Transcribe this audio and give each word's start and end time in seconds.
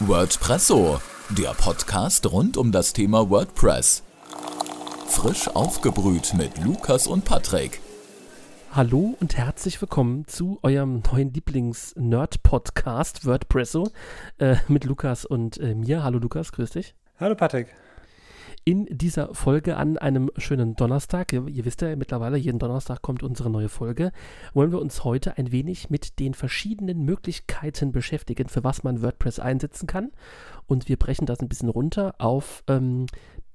WordPresso, 0.00 1.00
der 1.30 1.54
Podcast 1.54 2.30
rund 2.30 2.56
um 2.56 2.70
das 2.70 2.92
Thema 2.92 3.30
WordPress. 3.30 4.04
Frisch 5.08 5.48
aufgebrüht 5.48 6.34
mit 6.34 6.56
Lukas 6.64 7.08
und 7.08 7.24
Patrick. 7.24 7.80
Hallo 8.70 9.16
und 9.18 9.36
herzlich 9.36 9.80
willkommen 9.80 10.24
zu 10.28 10.60
eurem 10.62 11.02
neuen 11.10 11.32
Lieblings-Nerd-Podcast 11.32 13.26
WordPresso 13.26 13.90
äh, 14.38 14.58
mit 14.68 14.84
Lukas 14.84 15.24
und 15.24 15.58
äh, 15.58 15.74
mir. 15.74 16.04
Hallo 16.04 16.20
Lukas, 16.20 16.52
grüß 16.52 16.70
dich. 16.70 16.94
Hallo 17.18 17.34
Patrick 17.34 17.74
in 18.68 18.84
dieser 18.90 19.34
Folge 19.34 19.78
an 19.78 19.96
einem 19.96 20.30
schönen 20.36 20.76
Donnerstag. 20.76 21.32
Ihr, 21.32 21.48
ihr, 21.48 21.64
wisst 21.64 21.80
ja 21.80 21.96
mittlerweile, 21.96 22.36
jeden 22.36 22.58
Donnerstag 22.58 23.00
kommt 23.00 23.22
unsere 23.22 23.48
neue 23.48 23.70
Folge. 23.70 24.12
Wollen 24.52 24.72
wir 24.72 24.78
uns 24.78 25.04
heute 25.04 25.38
ein 25.38 25.52
wenig 25.52 25.88
mit 25.88 26.18
den 26.18 26.34
verschiedenen 26.34 27.02
Möglichkeiten 27.02 27.92
beschäftigen, 27.92 28.46
für 28.50 28.64
was 28.64 28.84
man 28.84 29.00
WordPress 29.00 29.38
einsetzen 29.38 29.86
kann. 29.86 30.12
Und 30.66 30.86
wir 30.86 30.98
brechen 30.98 31.24
das 31.24 31.40
ein 31.40 31.48
bisschen 31.48 31.70
runter 31.70 32.14
auf 32.18 32.62
ähm, 32.68 33.06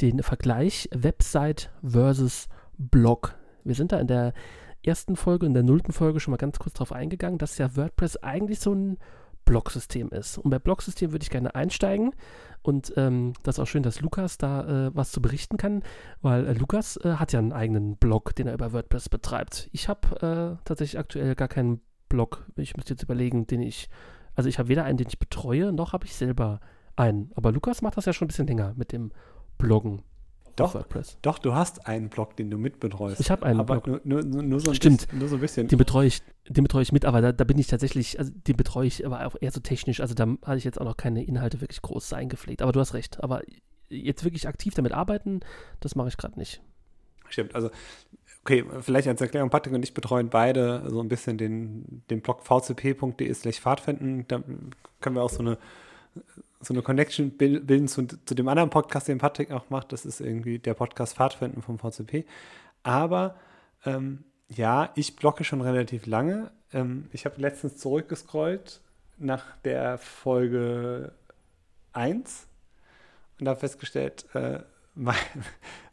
den 0.02 0.24
Vergleich 0.24 0.90
Website 0.92 1.70
versus 1.84 2.48
Blog. 2.80 3.36
Wir 3.64 3.76
sind 3.76 3.92
da 3.92 4.00
in 4.00 4.08
der 4.08 4.34
ersten 4.82 5.16
Folge, 5.16 5.46
in 5.46 5.54
der 5.54 5.62
nullten 5.62 5.94
Folge 5.94 6.22
schon 6.22 6.32
mal 6.32 6.38
ganz 6.38 6.58
kurz 6.58 6.74
darauf 6.74 6.92
eingegangen, 6.92 7.38
dass 7.38 7.60
ja 7.60 7.76
WordPress 7.76 8.18
eigentlich 8.18 8.60
so 8.60 8.74
ein 8.74 8.98
Blogsystem 9.46 10.10
ist. 10.10 10.38
Und 10.38 10.50
bei 10.50 10.60
Blogsystem 10.60 11.12
würde 11.12 11.24
ich 11.24 11.30
gerne 11.30 11.54
einsteigen. 11.54 12.16
Und 12.64 12.94
ähm, 12.96 13.34
das 13.44 13.56
ist 13.56 13.60
auch 13.60 13.68
schön, 13.68 13.84
dass 13.84 14.02
Lukas 14.02 14.38
da 14.38 14.88
äh, 14.88 14.92
was 14.96 15.12
zu 15.12 15.22
berichten 15.22 15.58
kann, 15.58 15.84
weil 16.22 16.48
äh, 16.48 16.54
Lukas 16.54 16.98
äh, 16.98 17.16
hat 17.16 17.34
ja 17.34 17.40
einen 17.40 17.52
eigenen 17.52 17.98
Blog, 17.98 18.34
den 18.36 18.48
er 18.48 18.54
über 18.54 18.72
WordPress 18.72 19.10
betreibt. 19.10 19.70
Ich 19.74 19.90
habe 19.90 20.58
äh, 20.58 20.64
tatsächlich 20.66 20.98
aktuell 20.98 21.36
gar 21.36 21.50
keinen 21.50 21.82
Blog. 22.08 22.46
Ich 22.56 22.78
müsste 22.78 22.94
jetzt 22.94 23.04
überlegen, 23.04 23.48
den 23.48 23.62
ich, 23.62 23.90
also 24.36 24.48
ich 24.48 24.60
habe 24.60 24.70
weder 24.70 24.86
einen, 24.86 24.98
den 24.98 25.08
ich 25.08 25.20
betreue, 25.20 25.74
noch 25.74 25.92
habe 25.92 26.06
ich 26.06 26.16
selber 26.16 26.62
einen. 26.96 27.32
Aber 27.36 27.52
Lukas 27.52 27.82
macht 27.82 27.98
das 27.98 28.06
ja 28.06 28.14
schon 28.14 28.26
ein 28.26 28.30
bisschen 28.30 28.48
länger 28.48 28.74
mit 28.78 28.94
dem 28.94 29.12
Bloggen. 29.58 30.02
Doch, 30.56 30.76
WordPress. 30.76 31.18
doch, 31.22 31.40
du 31.40 31.54
hast 31.56 31.88
einen 31.88 32.10
Blog, 32.10 32.36
den 32.36 32.52
du 32.52 32.58
mitbetreust. 32.58 33.20
Ich 33.20 33.32
habe 33.32 33.46
einen 33.46 33.60
aber 33.60 33.80
Blog. 33.80 34.06
Nur, 34.06 34.24
nur, 34.24 34.44
nur, 34.44 34.60
so 34.60 34.74
Stimmt. 34.74 35.02
Bisschen, 35.02 35.20
nur 35.20 35.28
so 35.28 35.36
ein 35.36 35.42
bisschen. 35.42 35.68
Den 35.68 35.78
betreue 35.78 36.08
ich, 36.08 36.22
den 36.48 36.64
betreue 36.64 36.84
ich 36.84 36.92
mit, 36.92 37.06
aber 37.06 37.22
da, 37.22 37.32
da 37.32 37.44
bin 37.44 37.58
ich 37.58 37.68
tatsächlich, 37.68 38.20
also 38.20 38.32
den 38.36 38.56
betreue 38.56 38.86
ich 38.86 39.06
aber 39.06 39.26
auch 39.26 39.36
eher 39.40 39.52
so 39.52 39.60
technisch. 39.60 40.00
Also 40.00 40.14
da 40.14 40.28
hatte 40.46 40.58
ich 40.58 40.64
jetzt 40.64 40.80
auch 40.80 40.86
noch 40.86 40.98
keine 40.98 41.24
Inhalte 41.24 41.60
wirklich 41.62 41.82
groß 41.82 42.14
eingepflegt. 42.14 42.62
Aber 42.62 42.72
du 42.72 42.80
hast 42.80 42.94
recht. 42.94 43.24
Aber 43.24 43.42
jetzt 43.90 44.24
wirklich 44.24 44.48
aktiv 44.48 44.74
damit 44.76 44.92
arbeiten, 44.92 45.40
das 45.80 45.96
mache 45.96 46.10
ich 46.10 46.18
gerade 46.18 46.38
nicht. 46.38 46.62
Stimmt, 47.30 47.56
also 47.56 47.72
okay, 48.44 48.64
vielleicht 48.82 49.08
als 49.08 49.22
Erklärung, 49.22 49.50
Patrick 49.50 49.74
und 49.74 49.84
ich 49.84 49.94
betreuen 49.94 50.30
beide 50.30 50.84
so 50.90 51.00
ein 51.02 51.10
bisschen 51.10 51.38
den, 51.38 52.04
den 52.10 52.22
Blog 52.22 52.46
vcp.de 52.46 53.34
slash 53.34 53.60
Pfadfinden. 53.60 54.26
Da 54.28 54.44
können 55.00 55.16
wir 55.16 55.24
auch 55.24 55.30
so 55.30 55.40
eine 55.40 55.58
so 56.64 56.74
eine 56.74 56.82
Connection 56.82 57.32
bilden 57.32 57.88
zu, 57.88 58.06
zu 58.08 58.36
dem 58.36 58.48
anderen 58.48 58.70
Podcast, 58.70 59.08
den 59.08 59.18
Patrick 59.18 59.52
auch 59.52 59.70
macht. 59.70 59.92
Das 59.92 60.06
ist 60.06 60.22
irgendwie 60.22 60.60
der 60.60 60.74
Podcast 60.74 61.16
Pfadfinden 61.16 61.62
vom 61.62 61.80
VCP. 61.80 62.26
Aber 62.84 63.36
ähm, 63.86 64.24
ja, 64.50 64.92
ich 64.96 65.16
blocke 65.16 65.44
schon 65.44 65.62
relativ 65.62 66.06
lange. 66.06 66.52
Ähm, 66.72 67.08
ich 67.12 67.26
habe 67.26 67.42
letztens 67.42 67.78
zurückgescrollt 67.78 68.82
nach 69.18 69.58
der 69.64 69.98
Folge 69.98 71.14
1 71.94 72.48
und 73.40 73.48
habe 73.48 73.60
festgestellt, 73.60 74.26
äh, 74.34 74.60
mein, 74.96 75.16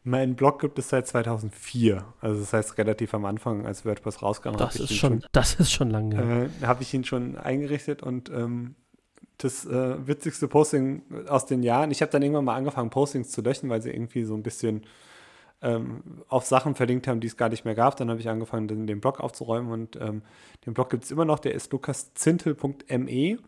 mein, 0.04 0.34
Blog 0.34 0.60
gibt 0.60 0.78
es 0.78 0.90
seit 0.90 1.06
2004. 1.06 2.04
Also 2.20 2.40
das 2.40 2.52
heißt 2.52 2.76
relativ 2.76 3.14
am 3.14 3.24
Anfang, 3.24 3.66
als 3.66 3.86
WordPress 3.86 4.22
rauskam. 4.22 4.56
Das, 4.56 4.76
ist 4.76 4.94
schon, 4.94 5.20
schon, 5.20 5.28
das 5.32 5.54
ist 5.54 5.72
schon 5.72 5.90
lange. 5.90 6.50
Äh, 6.60 6.66
habe 6.66 6.82
ich 6.82 6.92
ihn 6.92 7.04
schon 7.04 7.38
eingerichtet 7.38 8.02
und 8.02 8.28
ähm, 8.28 8.74
das 9.44 9.66
äh, 9.66 10.06
witzigste 10.06 10.48
Posting 10.48 11.02
aus 11.28 11.46
den 11.46 11.62
Jahren. 11.62 11.90
Ich 11.90 12.02
habe 12.02 12.12
dann 12.12 12.22
irgendwann 12.22 12.44
mal 12.44 12.56
angefangen, 12.56 12.90
Postings 12.90 13.30
zu 13.30 13.40
löschen, 13.42 13.70
weil 13.70 13.82
sie 13.82 13.90
irgendwie 13.90 14.24
so 14.24 14.34
ein 14.34 14.42
bisschen 14.42 14.82
ähm, 15.62 16.02
auf 16.28 16.46
Sachen 16.46 16.74
verlinkt 16.74 17.06
haben, 17.06 17.20
die 17.20 17.26
es 17.26 17.36
gar 17.36 17.48
nicht 17.48 17.64
mehr 17.64 17.74
gab. 17.74 17.96
Dann 17.96 18.10
habe 18.10 18.20
ich 18.20 18.28
angefangen, 18.28 18.68
den, 18.68 18.86
den, 18.86 19.00
Blog 19.00 19.20
aufzuräumen 19.20 19.70
und 19.72 19.96
ähm, 19.96 20.22
den 20.66 20.74
Blog 20.74 20.90
gibt 20.90 21.04
es 21.04 21.10
immer 21.10 21.24
noch. 21.24 21.38
Der 21.38 21.54
ist 21.54 21.72
lukaszintel.me. 21.72 23.38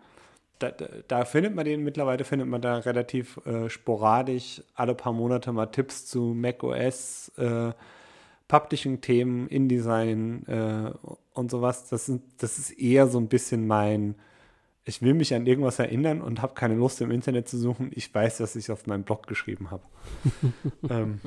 Da, 0.58 0.70
da, 0.70 0.86
da, 1.08 1.25
findet 1.25 1.54
man 1.54 1.64
den 1.64 1.82
mittlerweile, 1.82 2.24
findet 2.24 2.48
man 2.48 2.62
da 2.62 2.78
relativ 2.78 3.38
äh, 3.47 3.69
sporadisch 3.69 4.62
alle 4.74 4.94
paar 4.94 5.12
Monate 5.12 5.53
mal 5.53 5.66
Tipps 5.66 6.06
zu 6.06 6.34
macOS, 6.34 7.32
äh, 7.36 7.72
Publishing-Themen, 8.47 9.48
InDesign 9.48 10.47
äh, 10.47 10.92
und 11.32 11.50
sowas. 11.50 11.88
Das, 11.88 12.06
sind, 12.06 12.22
das 12.38 12.59
ist 12.59 12.70
eher 12.72 13.09
so 13.09 13.19
ein 13.19 13.28
bisschen 13.28 13.66
mein 13.66 14.14
ich 14.84 15.00
will 15.03 15.15
mich 15.15 15.34
an 15.34 15.47
irgendwas 15.47 15.78
erinnern 15.78 16.20
und 16.20 16.43
habe 16.43 16.54
keine 16.54 16.75
Lust 16.75 17.00
im 17.00 17.10
Internet 17.10 17.48
zu 17.48 17.56
suchen. 17.56 17.91
Ich 17.94 18.12
weiß, 18.12 18.38
dass 18.38 18.56
ich 18.56 18.70
auf 18.70 18.87
meinem 18.87 19.04
Blog 19.04 19.26
geschrieben 19.26 19.70
habe. 19.70 19.84
ähm, 20.91 21.20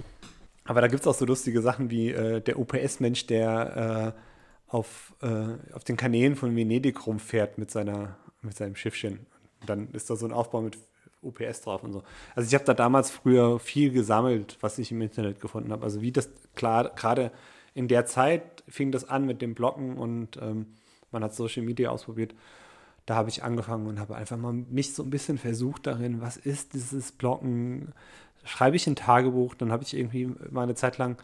aber 0.66 0.82
da 0.82 0.88
gibt 0.88 1.02
es 1.02 1.08
auch 1.08 1.14
so 1.14 1.26
lustige 1.26 1.62
Sachen 1.62 1.90
wie 1.90 2.12
äh, 2.12 2.42
der 2.42 2.60
UPS-Mensch, 2.60 3.28
der 3.28 4.14
äh, 4.16 4.72
auf, 4.72 5.14
äh, 5.22 5.74
auf 5.74 5.84
den 5.84 5.96
Kanälen 5.96 6.36
von 6.36 6.56
Venedig 6.56 7.08
rumfährt 7.08 7.58
mit, 7.58 7.72
seiner, 7.72 8.18
mit 8.42 8.58
seinem 8.58 8.76
Schiffchen. 8.76 9.26
Und 9.62 9.70
dann 9.70 9.92
ist 9.92 10.10
da 10.10 10.16
so 10.16 10.26
ein 10.26 10.34
Aufbau 10.34 10.62
mit 10.62 10.78
UPS 11.22 11.62
drauf 11.62 11.84
und 11.84 11.94
so. 11.94 12.04
Also 12.36 12.48
ich 12.48 12.56
habe 12.56 12.66
da 12.66 12.74
damals 12.74 13.10
früher 13.10 13.60
viel 13.60 13.92
gesammelt, 13.92 14.58
was 14.62 14.78
ich 14.80 14.92
im 14.92 15.02
Internet 15.02 15.40
gefunden 15.40 15.72
habe. 15.72 15.84
Also 15.84 16.02
wie 16.02 16.12
das 16.12 16.30
klar, 16.56 16.92
gerade 16.96 17.32
in 17.74 17.88
der 17.88 18.06
Zeit 18.06 18.64
fing 18.68 18.92
das 18.92 19.08
an 19.08 19.26
mit 19.26 19.42
dem 19.42 19.56
Bloggen 19.56 19.98
und 19.98 20.38
ähm, 20.42 20.68
man 21.12 21.24
hat 21.24 21.34
Social 21.34 21.64
Media 21.64 21.90
ausprobiert 21.90 22.36
da 23.06 23.16
habe 23.16 23.30
ich 23.30 23.44
angefangen 23.44 23.88
und 23.88 24.00
habe 24.00 24.16
einfach 24.16 24.38
mal 24.38 24.54
mich 24.54 24.94
so 24.94 25.04
ein 25.04 25.10
bisschen 25.10 25.38
versucht 25.38 25.86
darin, 25.88 26.22
was 26.22 26.38
ist 26.38 26.74
dieses 26.74 27.12
Bloggen? 27.12 27.94
Schreibe 28.44 28.76
ich 28.76 28.88
ein 28.88 28.96
Tagebuch, 28.96 29.56
dann 29.56 29.72
habe 29.72 29.84
ich 29.84 29.96
irgendwie 29.96 30.28
mal 30.50 30.64
eine 30.64 30.76
Zeit 30.76 30.98
lang 30.98 31.18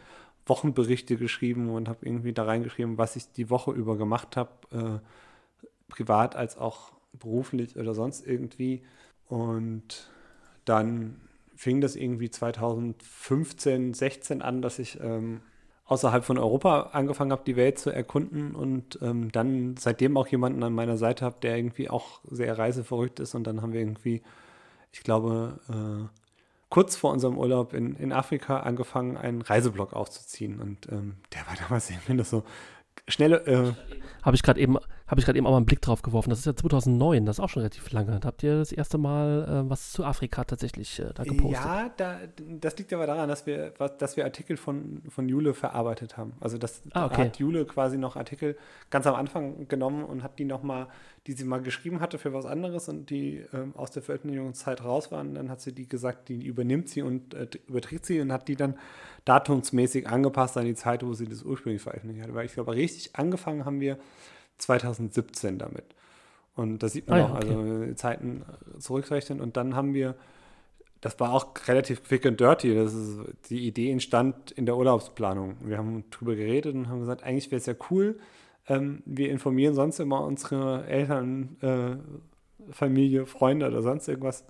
Wochenberichte 0.46 1.18
geschrieben 1.18 1.70
und 1.70 1.88
habe 1.88 2.06
irgendwie 2.06 2.34
da 2.34 2.44
reingeschrieben, 2.44 2.98
was 2.98 3.16
ich 3.16 3.32
die 3.32 3.50
Woche 3.50 3.72
über 3.72 3.98
gemacht 3.98 4.38
habe, 4.38 4.52
äh, 4.72 5.70
privat 5.88 6.36
als 6.36 6.58
auch 6.58 6.94
beruflich 7.20 7.78
oder 7.78 7.94
sonst 7.94 8.26
irgendwie. 8.26 8.84
Und 9.28 10.10
dann 10.66 11.20
fing 11.56 11.82
das 11.82 11.96
irgendwie 11.96 12.30
2015, 12.30 13.94
16 13.94 14.42
an, 14.42 14.62
dass 14.62 14.80
ich 14.80 15.00
ähm, 15.00 15.42
außerhalb 15.92 16.24
von 16.24 16.38
Europa 16.38 16.92
angefangen 16.94 17.34
habe, 17.34 17.44
die 17.46 17.58
Welt 17.58 17.78
zu 17.78 17.90
erkunden 17.90 18.56
und 18.56 18.98
ähm, 19.02 19.30
dann 19.34 19.76
seitdem 19.78 20.16
auch 20.16 20.26
jemanden 20.28 20.64
an 20.64 20.72
meiner 20.72 20.96
Seite 20.96 21.26
habe, 21.26 21.36
der 21.42 21.58
irgendwie 21.58 21.90
auch 21.90 22.22
sehr 22.30 22.58
reiseverrückt 22.58 23.20
ist 23.20 23.36
und 23.36 23.46
dann 23.46 23.62
haben 23.62 23.74
wir 23.74 23.82
irgendwie, 23.82 24.22
ich 24.94 25.02
glaube, 25.02 25.60
äh, 25.70 26.08
kurz 26.70 26.96
vor 26.96 27.12
unserem 27.12 27.38
Urlaub 27.38 27.74
in, 27.74 27.96
in 27.96 28.14
Afrika 28.14 28.62
angefangen, 28.62 29.18
einen 29.18 29.42
Reiseblog 29.42 29.92
aufzuziehen 29.92 30.62
und 30.62 30.90
ähm, 30.90 31.18
der 31.34 31.46
war 31.46 31.56
damals 31.62 31.90
irgendwie 32.08 32.24
so 32.24 32.44
schnelle. 33.10 33.46
Äh, 33.46 33.74
habe 34.24 34.36
ich 34.38 34.44
gerade 34.44 34.62
eben, 34.62 34.78
habe 35.12 35.20
ich 35.20 35.26
gerade 35.26 35.38
eben 35.38 35.46
auch 35.46 35.52
mal 35.52 35.58
einen 35.58 35.66
Blick 35.66 35.82
drauf 35.82 36.04
geworfen. 36.04 36.30
Das 36.30 36.40
ist 36.40 36.46
ja 36.46 36.56
2009, 36.56 37.26
das 37.26 37.36
ist 37.36 37.40
auch 37.42 37.50
schon 37.50 37.64
relativ 37.64 37.92
lange. 37.92 38.18
Da 38.22 38.30
habt 38.30 38.44
ihr 38.44 38.60
das 38.60 38.72
erste 38.72 38.98
Mal 38.98 39.66
äh, 39.66 39.70
was 39.70 39.92
zu 39.92 40.06
Afrika 40.06 40.46
tatsächlich 40.46 41.00
äh, 41.00 41.12
da 41.14 41.26
gepostet. 41.26 41.66
Ja, 41.66 41.92
da, 41.98 42.18
das 42.38 42.78
liegt 42.78 42.94
aber 42.94 43.08
daran, 43.08 43.28
dass 43.28 43.46
wir, 43.46 43.72
dass 43.98 44.16
wir 44.16 44.24
Artikel 44.24 44.56
von, 44.56 45.02
von 45.10 45.28
Jule 45.28 45.54
verarbeitet 45.54 46.16
haben. 46.16 46.32
Also 46.40 46.58
das 46.58 46.82
ah, 46.94 47.08
okay. 47.08 47.26
hat 47.26 47.40
Jule 47.40 47.66
quasi 47.66 47.98
noch 47.98 48.16
Artikel 48.16 48.58
ganz 48.90 49.06
am 49.06 49.16
Anfang 49.16 49.68
genommen 49.68 50.06
und 50.06 50.24
hat 50.24 50.40
die 50.40 50.46
nochmal, 50.46 50.88
die 51.28 51.34
sie 51.34 51.44
mal 51.44 51.62
geschrieben 51.62 52.00
hatte 52.00 52.18
für 52.18 52.32
was 52.32 52.46
anderes 52.46 52.88
und 52.88 53.10
die 53.10 53.44
ähm, 53.52 53.76
aus 53.76 53.92
der 53.92 54.04
Veröffentlichungszeit 54.04 54.82
raus 54.82 55.12
waren. 55.12 55.36
Dann 55.36 55.50
hat 55.50 55.60
sie 55.60 55.74
die 55.74 55.90
gesagt, 55.90 56.30
die 56.30 56.46
übernimmt 56.46 56.88
sie 56.88 57.02
und 57.02 57.34
äh, 57.34 57.48
überträgt 57.68 58.06
sie 58.06 58.22
und 58.22 58.32
hat 58.32 58.48
die 58.48 58.56
dann 58.56 58.76
datumsmäßig 59.26 60.08
angepasst 60.08 60.56
an 60.56 60.64
die 60.64 60.76
Zeit, 60.76 61.06
wo 61.06 61.12
sie 61.12 61.28
das 61.28 61.44
ursprünglich 61.44 61.82
veröffentlicht 61.82 62.26
hat. 62.26 62.34
Weil 62.34 62.46
ich 62.46 62.54
glaube, 62.54 62.74
richtig 62.76 63.14
angefangen 63.18 63.66
haben 63.66 63.82
wir 63.82 63.98
2017 64.62 65.58
damit. 65.58 65.86
Und 66.56 66.84
da 66.84 66.90
sieht 66.90 67.10
man 67.10 67.22
ah, 67.22 67.26
auch, 67.26 67.36
okay. 67.36 67.56
also 67.56 67.94
Zeiten 67.96 68.44
zurückrechnen. 68.80 69.42
Und 69.42 69.58
dann 69.58 69.76
haben 69.76 69.94
wir, 69.94 70.16
das 71.00 71.20
war 71.20 71.34
auch 71.34 71.54
relativ 71.68 72.04
quick 72.04 72.26
and 72.26 72.40
dirty. 72.40 72.76
Das 72.76 72.94
ist, 72.94 73.20
die 73.50 73.66
Idee 73.68 73.92
entstand 73.92 74.52
in 74.52 74.66
der 74.66 74.78
Urlaubsplanung. 74.78 75.56
Wir 75.62 75.78
haben 75.78 76.04
drüber 76.10 76.36
geredet 76.36 76.76
und 76.76 76.90
haben 76.90 77.00
gesagt, 77.00 77.24
eigentlich 77.24 77.52
wäre 77.52 77.60
es 77.60 77.66
ja 77.66 77.74
cool. 77.90 78.20
Ähm, 78.68 79.02
wir 79.06 79.32
informieren 79.32 79.74
sonst 79.74 80.00
immer 80.00 80.24
unsere 80.24 80.86
Eltern, 80.86 81.58
äh, 81.62 82.72
Familie, 82.72 83.26
Freunde 83.26 83.68
oder 83.68 83.82
sonst 83.82 84.08
irgendwas. 84.08 84.46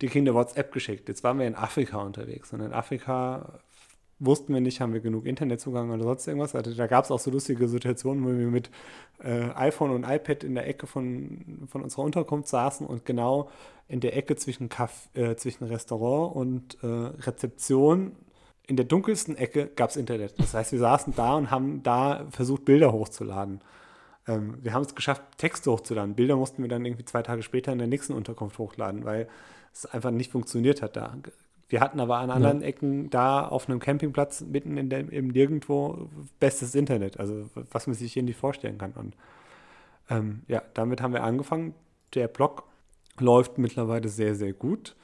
Die 0.00 0.08
Kinder 0.08 0.34
WhatsApp 0.34 0.72
geschickt. 0.72 1.08
Jetzt 1.08 1.22
waren 1.22 1.38
wir 1.38 1.46
in 1.46 1.54
Afrika 1.54 1.98
unterwegs. 1.98 2.52
Und 2.52 2.60
in 2.60 2.72
Afrika 2.72 3.60
wussten 4.24 4.54
wir 4.54 4.60
nicht, 4.60 4.80
haben 4.80 4.92
wir 4.92 5.00
genug 5.00 5.26
Internetzugang 5.26 5.90
oder 5.90 6.02
sonst 6.02 6.26
irgendwas. 6.26 6.54
Also 6.54 6.74
da 6.74 6.86
gab 6.86 7.04
es 7.04 7.10
auch 7.10 7.18
so 7.18 7.30
lustige 7.30 7.68
Situationen, 7.68 8.24
wo 8.24 8.28
wir 8.28 8.46
mit 8.46 8.70
äh, 9.22 9.50
iPhone 9.54 9.90
und 9.90 10.04
iPad 10.04 10.44
in 10.44 10.54
der 10.54 10.66
Ecke 10.66 10.86
von, 10.86 11.66
von 11.68 11.82
unserer 11.82 12.02
Unterkunft 12.02 12.48
saßen 12.48 12.86
und 12.86 13.04
genau 13.04 13.50
in 13.88 14.00
der 14.00 14.16
Ecke 14.16 14.36
zwischen, 14.36 14.68
Kaff, 14.68 15.08
äh, 15.14 15.34
zwischen 15.36 15.64
Restaurant 15.64 16.36
und 16.36 16.78
äh, 16.82 16.86
Rezeption 16.86 18.12
in 18.66 18.76
der 18.76 18.86
dunkelsten 18.86 19.36
Ecke 19.36 19.66
gab 19.74 19.90
es 19.90 19.96
Internet. 19.96 20.38
Das 20.38 20.54
heißt, 20.54 20.72
wir 20.72 20.78
saßen 20.78 21.14
da 21.16 21.34
und 21.34 21.50
haben 21.50 21.82
da 21.82 22.26
versucht, 22.30 22.64
Bilder 22.64 22.92
hochzuladen. 22.92 23.60
Ähm, 24.28 24.58
wir 24.62 24.72
haben 24.72 24.82
es 24.82 24.94
geschafft, 24.94 25.22
Texte 25.36 25.70
hochzuladen. 25.70 26.14
Bilder 26.14 26.36
mussten 26.36 26.62
wir 26.62 26.68
dann 26.68 26.84
irgendwie 26.84 27.04
zwei 27.04 27.22
Tage 27.22 27.42
später 27.42 27.72
in 27.72 27.78
der 27.78 27.88
nächsten 27.88 28.12
Unterkunft 28.12 28.58
hochladen, 28.58 29.04
weil 29.04 29.28
es 29.72 29.86
einfach 29.86 30.10
nicht 30.10 30.30
funktioniert 30.30 30.80
hat 30.80 30.96
da. 30.96 31.16
Wir 31.72 31.80
hatten 31.80 32.00
aber 32.00 32.18
an 32.18 32.30
anderen 32.30 32.60
ja. 32.60 32.66
Ecken 32.66 33.08
da 33.08 33.48
auf 33.48 33.66
einem 33.66 33.80
Campingplatz 33.80 34.42
mitten 34.42 34.76
in 34.76 34.90
dem, 34.90 35.08
im 35.08 35.28
Nirgendwo 35.28 36.10
bestes 36.38 36.74
Internet, 36.74 37.18
also 37.18 37.48
was 37.54 37.86
man 37.86 37.94
sich 37.94 38.12
hier 38.12 38.22
nicht 38.22 38.36
vorstellen 38.36 38.76
kann. 38.76 38.92
Und 38.92 39.16
ähm, 40.10 40.42
ja, 40.48 40.62
damit 40.74 41.00
haben 41.00 41.14
wir 41.14 41.24
angefangen. 41.24 41.72
Der 42.12 42.28
Blog 42.28 42.64
läuft 43.18 43.56
mittlerweile 43.56 44.10
sehr, 44.10 44.34
sehr 44.34 44.52
gut. 44.52 44.94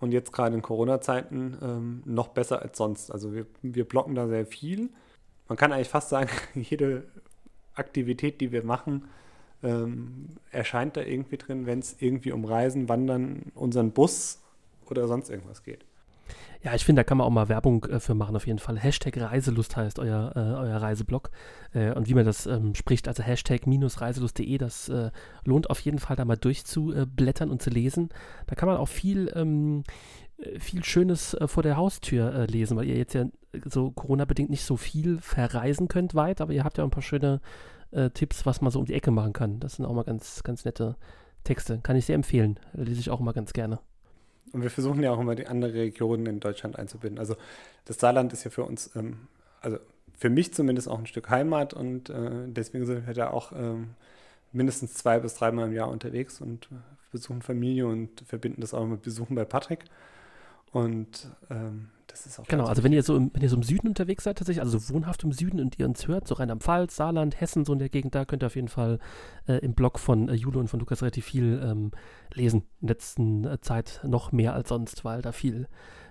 Und 0.00 0.12
jetzt 0.12 0.34
gerade 0.34 0.54
in 0.54 0.60
Corona-Zeiten 0.60 1.56
ähm, 1.62 2.02
noch 2.04 2.28
besser 2.28 2.60
als 2.60 2.76
sonst. 2.76 3.10
Also 3.10 3.32
wir, 3.32 3.46
wir 3.62 3.88
blocken 3.88 4.14
da 4.14 4.28
sehr 4.28 4.44
viel. 4.44 4.90
Man 5.48 5.56
kann 5.56 5.72
eigentlich 5.72 5.88
fast 5.88 6.10
sagen, 6.10 6.28
jede 6.54 7.04
Aktivität, 7.74 8.42
die 8.42 8.52
wir 8.52 8.64
machen, 8.64 9.08
ähm, 9.62 10.36
erscheint 10.50 10.94
da 10.98 11.00
irgendwie 11.00 11.38
drin, 11.38 11.64
wenn 11.64 11.78
es 11.78 11.96
irgendwie 12.00 12.32
um 12.32 12.44
Reisen, 12.44 12.90
Wandern, 12.90 13.50
unseren 13.54 13.92
Bus 13.92 14.42
oder 14.90 15.08
sonst 15.08 15.30
irgendwas 15.30 15.64
geht. 15.64 15.86
Ja, 16.64 16.74
ich 16.76 16.84
finde, 16.84 17.00
da 17.00 17.04
kann 17.04 17.18
man 17.18 17.26
auch 17.26 17.30
mal 17.30 17.48
Werbung 17.48 17.84
äh, 17.86 17.98
für 17.98 18.14
machen, 18.14 18.36
auf 18.36 18.46
jeden 18.46 18.60
Fall. 18.60 18.78
Hashtag 18.78 19.16
Reiselust 19.20 19.76
heißt 19.76 19.98
euer, 19.98 20.32
äh, 20.36 20.38
euer 20.38 20.76
Reiseblog. 20.76 21.30
Äh, 21.72 21.92
und 21.92 22.08
wie 22.08 22.14
man 22.14 22.24
das 22.24 22.46
ähm, 22.46 22.76
spricht, 22.76 23.08
also 23.08 23.24
Hashtag 23.24 23.62
reiselust.de, 23.66 24.58
das 24.58 24.88
äh, 24.88 25.10
lohnt 25.44 25.70
auf 25.70 25.80
jeden 25.80 25.98
Fall 25.98 26.14
da 26.14 26.24
mal 26.24 26.36
durchzublättern 26.36 27.50
und 27.50 27.62
zu 27.62 27.70
lesen. 27.70 28.10
Da 28.46 28.54
kann 28.54 28.68
man 28.68 28.76
auch 28.76 28.88
viel, 28.88 29.32
ähm, 29.34 29.82
äh, 30.38 30.60
viel 30.60 30.84
Schönes 30.84 31.34
äh, 31.34 31.48
vor 31.48 31.64
der 31.64 31.76
Haustür 31.76 32.46
lesen, 32.46 32.76
weil 32.76 32.86
ihr 32.86 32.96
jetzt 32.96 33.14
ja 33.14 33.24
so 33.64 33.90
Corona-bedingt 33.90 34.50
nicht 34.50 34.64
so 34.64 34.76
viel 34.76 35.18
verreisen 35.20 35.88
könnt 35.88 36.14
weit, 36.14 36.40
aber 36.40 36.52
ihr 36.52 36.62
habt 36.62 36.78
ja 36.78 36.84
ein 36.84 36.90
paar 36.90 37.02
schöne 37.02 37.40
Tipps, 38.14 38.46
was 38.46 38.62
man 38.62 38.72
so 38.72 38.78
um 38.78 38.86
die 38.86 38.94
Ecke 38.94 39.10
machen 39.10 39.34
kann. 39.34 39.60
Das 39.60 39.74
sind 39.74 39.84
auch 39.84 39.92
mal 39.92 40.02
ganz, 40.02 40.42
ganz 40.44 40.64
nette 40.64 40.96
Texte. 41.44 41.80
Kann 41.82 41.94
ich 41.94 42.06
sehr 42.06 42.14
empfehlen. 42.14 42.58
Lese 42.72 43.00
ich 43.00 43.10
auch 43.10 43.20
immer 43.20 43.34
ganz 43.34 43.52
gerne. 43.52 43.80
Und 44.52 44.62
wir 44.62 44.70
versuchen 44.70 45.02
ja 45.02 45.12
auch 45.12 45.20
immer 45.20 45.34
die 45.34 45.46
anderen 45.46 45.74
Regionen 45.74 46.26
in 46.26 46.40
Deutschland 46.40 46.78
einzubinden. 46.78 47.18
Also 47.18 47.36
das 47.86 47.98
Saarland 47.98 48.32
ist 48.32 48.44
ja 48.44 48.50
für 48.50 48.64
uns, 48.64 48.94
ähm, 48.96 49.28
also 49.60 49.78
für 50.16 50.30
mich 50.30 50.52
zumindest 50.54 50.88
auch 50.88 50.98
ein 50.98 51.06
Stück 51.06 51.30
Heimat 51.30 51.74
und 51.74 52.10
äh, 52.10 52.46
deswegen 52.46 52.86
sind 52.86 53.06
wir 53.06 53.14
da 53.14 53.30
auch 53.30 53.52
ähm, 53.52 53.90
mindestens 54.52 54.94
zwei 54.94 55.18
bis 55.18 55.34
dreimal 55.34 55.66
im 55.66 55.72
Jahr 55.72 55.88
unterwegs 55.88 56.40
und 56.40 56.68
besuchen 57.10 57.42
Familie 57.42 57.86
und 57.86 58.22
verbinden 58.26 58.60
das 58.60 58.74
auch 58.74 58.86
mit 58.86 59.02
Besuchen 59.02 59.34
bei 59.34 59.44
Patrick. 59.44 59.84
Und 60.72 61.28
ähm, 61.50 61.90
das 62.12 62.26
ist 62.26 62.38
auch 62.38 62.46
Genau, 62.46 62.66
also 62.66 62.84
wenn 62.84 62.92
ihr 62.92 63.02
so 63.02 63.16
im, 63.16 63.30
wenn 63.32 63.42
ihr 63.42 63.48
so 63.48 63.56
im 63.56 63.62
Süden 63.62 63.88
unterwegs 63.88 64.24
seid, 64.24 64.38
tatsächlich, 64.38 64.62
also 64.62 64.78
so 64.78 64.94
wohnhaft 64.94 65.24
im 65.24 65.32
Süden 65.32 65.60
und 65.60 65.78
ihr 65.78 65.86
uns 65.86 66.06
hört, 66.06 66.28
so 66.28 66.34
Rheinland-Pfalz, 66.34 66.94
Saarland, 66.94 67.40
Hessen, 67.40 67.64
so 67.64 67.72
in 67.72 67.78
der 67.78 67.88
Gegend, 67.88 68.14
da 68.14 68.24
könnt 68.24 68.44
ihr 68.44 68.46
auf 68.46 68.54
jeden 68.54 68.68
Fall 68.68 68.98
äh, 69.48 69.54
im 69.54 69.74
Blog 69.74 69.98
von 69.98 70.28
äh, 70.28 70.34
Jule 70.34 70.58
und 70.58 70.68
von 70.68 70.78
Lukas 70.78 71.02
relativ 71.02 71.24
viel 71.24 71.60
ähm, 71.64 71.90
lesen. 72.34 72.64
In 72.80 72.88
letzter 72.88 73.52
äh, 73.52 73.60
Zeit 73.60 74.00
noch 74.04 74.30
mehr 74.30 74.54
als 74.54 74.68
sonst, 74.68 75.04
weil 75.04 75.22
da 75.22 75.32
viel 75.32 75.68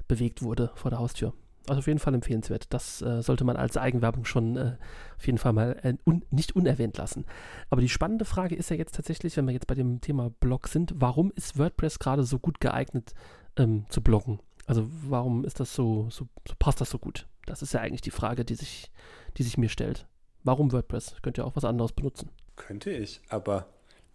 bewegt 0.07 0.41
wurde 0.41 0.71
vor 0.75 0.91
der 0.91 0.99
Haustür. 0.99 1.33
Also 1.67 1.79
auf 1.79 1.87
jeden 1.87 1.99
Fall 1.99 2.15
empfehlenswert. 2.15 2.73
Das 2.73 3.01
äh, 3.01 3.21
sollte 3.21 3.43
man 3.43 3.55
als 3.55 3.77
Eigenwerbung 3.77 4.25
schon 4.25 4.57
äh, 4.57 4.77
auf 5.17 5.25
jeden 5.25 5.37
Fall 5.37 5.53
mal 5.53 5.77
äh, 5.83 5.93
un 6.05 6.23
nicht 6.31 6.55
unerwähnt 6.55 6.97
lassen. 6.97 7.25
Aber 7.69 7.81
die 7.81 7.89
spannende 7.89 8.25
Frage 8.25 8.55
ist 8.55 8.69
ja 8.71 8.75
jetzt 8.75 8.95
tatsächlich, 8.95 9.37
wenn 9.37 9.45
wir 9.45 9.53
jetzt 9.53 9.67
bei 9.67 9.75
dem 9.75 10.01
Thema 10.01 10.31
Blog 10.39 10.67
sind, 10.67 10.93
warum 10.95 11.31
ist 11.35 11.59
WordPress 11.59 11.99
gerade 11.99 12.23
so 12.23 12.39
gut 12.39 12.59
geeignet 12.59 13.13
ähm, 13.57 13.85
zu 13.89 14.01
bloggen? 14.01 14.39
Also 14.65 14.87
warum 15.03 15.43
ist 15.45 15.59
das 15.59 15.73
so, 15.73 16.09
so, 16.09 16.27
so, 16.47 16.53
passt 16.59 16.81
das 16.81 16.89
so 16.89 16.99
gut? 16.99 17.27
Das 17.45 17.61
ist 17.61 17.73
ja 17.73 17.81
eigentlich 17.81 18.01
die 18.01 18.11
Frage, 18.11 18.45
die 18.45 18.55
sich, 18.55 18.91
die 19.37 19.43
sich 19.43 19.57
mir 19.57 19.69
stellt. 19.69 20.07
Warum 20.43 20.71
WordPress? 20.71 21.15
Könnt 21.21 21.37
ihr 21.37 21.45
auch 21.45 21.55
was 21.55 21.65
anderes 21.65 21.91
benutzen? 21.91 22.29
Könnte 22.55 22.91
ich, 22.91 23.21
aber 23.29 23.67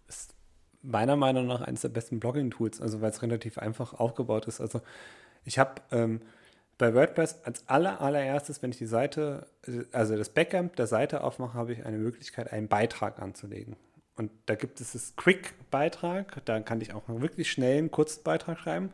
ist 0.07 0.35
meiner 0.81 1.15
Meinung 1.15 1.47
nach 1.47 1.61
eines 1.61 1.81
der 1.81 1.89
besten 1.89 2.19
Blogging-Tools, 2.19 2.81
also 2.81 3.01
weil 3.01 3.11
es 3.11 3.21
relativ 3.21 3.57
einfach 3.57 3.93
aufgebaut 3.93 4.47
ist. 4.47 4.61
Also 4.61 4.81
ich 5.43 5.59
habe 5.59 5.81
ähm, 5.91 6.21
bei 6.77 6.93
WordPress 6.93 7.43
als 7.43 7.67
aller, 7.67 8.01
allererstes, 8.01 8.61
wenn 8.61 8.71
ich 8.71 8.77
die 8.77 8.85
Seite, 8.85 9.47
also 9.91 10.15
das 10.15 10.29
Backend 10.29 10.77
der 10.77 10.87
Seite 10.87 11.23
aufmache, 11.23 11.55
habe 11.55 11.73
ich 11.73 11.85
eine 11.85 11.97
Möglichkeit, 11.97 12.51
einen 12.51 12.67
Beitrag 12.67 13.19
anzulegen. 13.19 13.75
Und 14.15 14.31
da 14.47 14.55
gibt 14.55 14.81
es 14.81 14.93
das 14.93 15.15
Quick-Beitrag, 15.15 16.43
da 16.45 16.59
kann 16.59 16.81
ich 16.81 16.93
auch 16.93 17.03
wirklich 17.07 17.51
schnell 17.51 17.77
einen 17.77 17.91
kurzen 17.91 18.23
Beitrag 18.23 18.59
schreiben. 18.59 18.91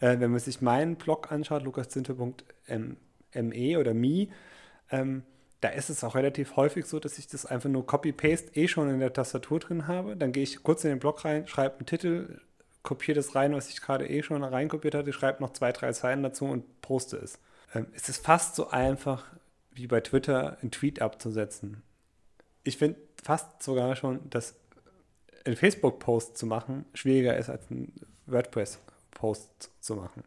Äh, 0.00 0.20
wenn 0.20 0.30
man 0.30 0.40
sich 0.40 0.60
meinen 0.60 0.96
Blog 0.96 1.32
anschaut, 1.32 1.62
lukaszinte.me 1.62 3.78
oder 3.78 3.94
me, 3.94 4.28
ähm, 4.90 5.22
da 5.60 5.68
ist 5.70 5.90
es 5.90 6.04
auch 6.04 6.14
relativ 6.14 6.56
häufig 6.56 6.86
so, 6.86 7.00
dass 7.00 7.18
ich 7.18 7.28
das 7.28 7.46
einfach 7.46 7.70
nur 7.70 7.86
Copy-Paste 7.86 8.54
eh 8.54 8.68
schon 8.68 8.90
in 8.90 9.00
der 9.00 9.12
Tastatur 9.12 9.58
drin 9.58 9.88
habe. 9.88 10.16
Dann 10.16 10.32
gehe 10.32 10.42
ich 10.42 10.62
kurz 10.62 10.84
in 10.84 10.90
den 10.90 10.98
Blog 10.98 11.24
rein, 11.24 11.48
schreibe 11.48 11.76
einen 11.76 11.86
Titel, 11.86 12.40
kopiere 12.82 13.16
das 13.16 13.34
rein, 13.34 13.54
was 13.54 13.70
ich 13.70 13.80
gerade 13.80 14.08
eh 14.08 14.22
schon 14.22 14.44
reinkopiert 14.44 14.94
hatte, 14.94 15.12
schreibe 15.12 15.42
noch 15.42 15.52
zwei, 15.52 15.72
drei 15.72 15.92
Zeilen 15.92 16.22
dazu 16.22 16.44
und 16.44 16.82
poste 16.82 17.16
es. 17.16 17.38
Ähm, 17.74 17.86
es 17.94 18.08
ist 18.08 18.24
fast 18.24 18.54
so 18.54 18.68
einfach 18.68 19.24
wie 19.72 19.86
bei 19.86 20.00
Twitter 20.00 20.58
einen 20.60 20.70
Tweet 20.70 21.02
abzusetzen. 21.02 21.82
Ich 22.64 22.78
finde 22.78 22.98
fast 23.22 23.62
sogar 23.62 23.96
schon, 23.96 24.28
dass 24.30 24.54
ein 25.44 25.56
Facebook-Post 25.56 26.36
zu 26.36 26.46
machen 26.46 26.84
schwieriger 26.94 27.36
ist 27.36 27.48
als 27.48 27.70
ein 27.70 27.92
WordPress. 28.26 28.80
Post 29.16 29.70
zu 29.80 29.96
machen. 29.96 30.22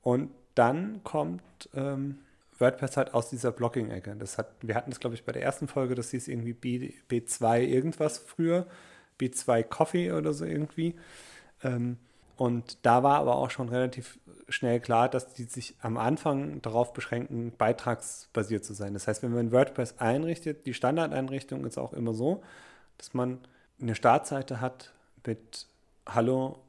Und 0.00 0.30
dann 0.54 1.02
kommt 1.02 1.42
ähm, 1.74 2.20
WordPress 2.58 2.96
halt 2.96 3.12
aus 3.12 3.28
dieser 3.28 3.50
Blogging-Ecke. 3.50 4.14
Das 4.16 4.38
hat, 4.38 4.54
wir 4.62 4.76
hatten 4.76 4.90
das, 4.90 5.00
glaube 5.00 5.16
ich, 5.16 5.24
bei 5.24 5.32
der 5.32 5.42
ersten 5.42 5.66
Folge, 5.66 5.94
das 5.96 6.10
hieß 6.12 6.28
irgendwie 6.28 6.52
B, 6.52 6.94
B2 7.10 7.60
irgendwas 7.60 8.18
früher, 8.18 8.66
B2 9.20 9.64
Coffee 9.64 10.12
oder 10.12 10.32
so 10.32 10.44
irgendwie. 10.44 10.94
Ähm, 11.64 11.98
und 12.36 12.78
da 12.82 13.02
war 13.02 13.18
aber 13.18 13.36
auch 13.36 13.50
schon 13.50 13.68
relativ 13.68 14.18
schnell 14.48 14.78
klar, 14.78 15.08
dass 15.08 15.34
die 15.34 15.44
sich 15.44 15.74
am 15.80 15.96
Anfang 15.96 16.62
darauf 16.62 16.92
beschränken, 16.92 17.52
beitragsbasiert 17.58 18.64
zu 18.64 18.74
sein. 18.74 18.94
Das 18.94 19.08
heißt, 19.08 19.22
wenn 19.24 19.34
man 19.34 19.50
WordPress 19.50 19.98
einrichtet, 19.98 20.66
die 20.66 20.74
Standardeinrichtung 20.74 21.64
ist 21.64 21.78
auch 21.78 21.92
immer 21.92 22.14
so, 22.14 22.42
dass 22.98 23.14
man 23.14 23.40
eine 23.80 23.96
Startseite 23.96 24.60
hat 24.60 24.92
mit 25.26 25.66
Hallo, 26.06 26.60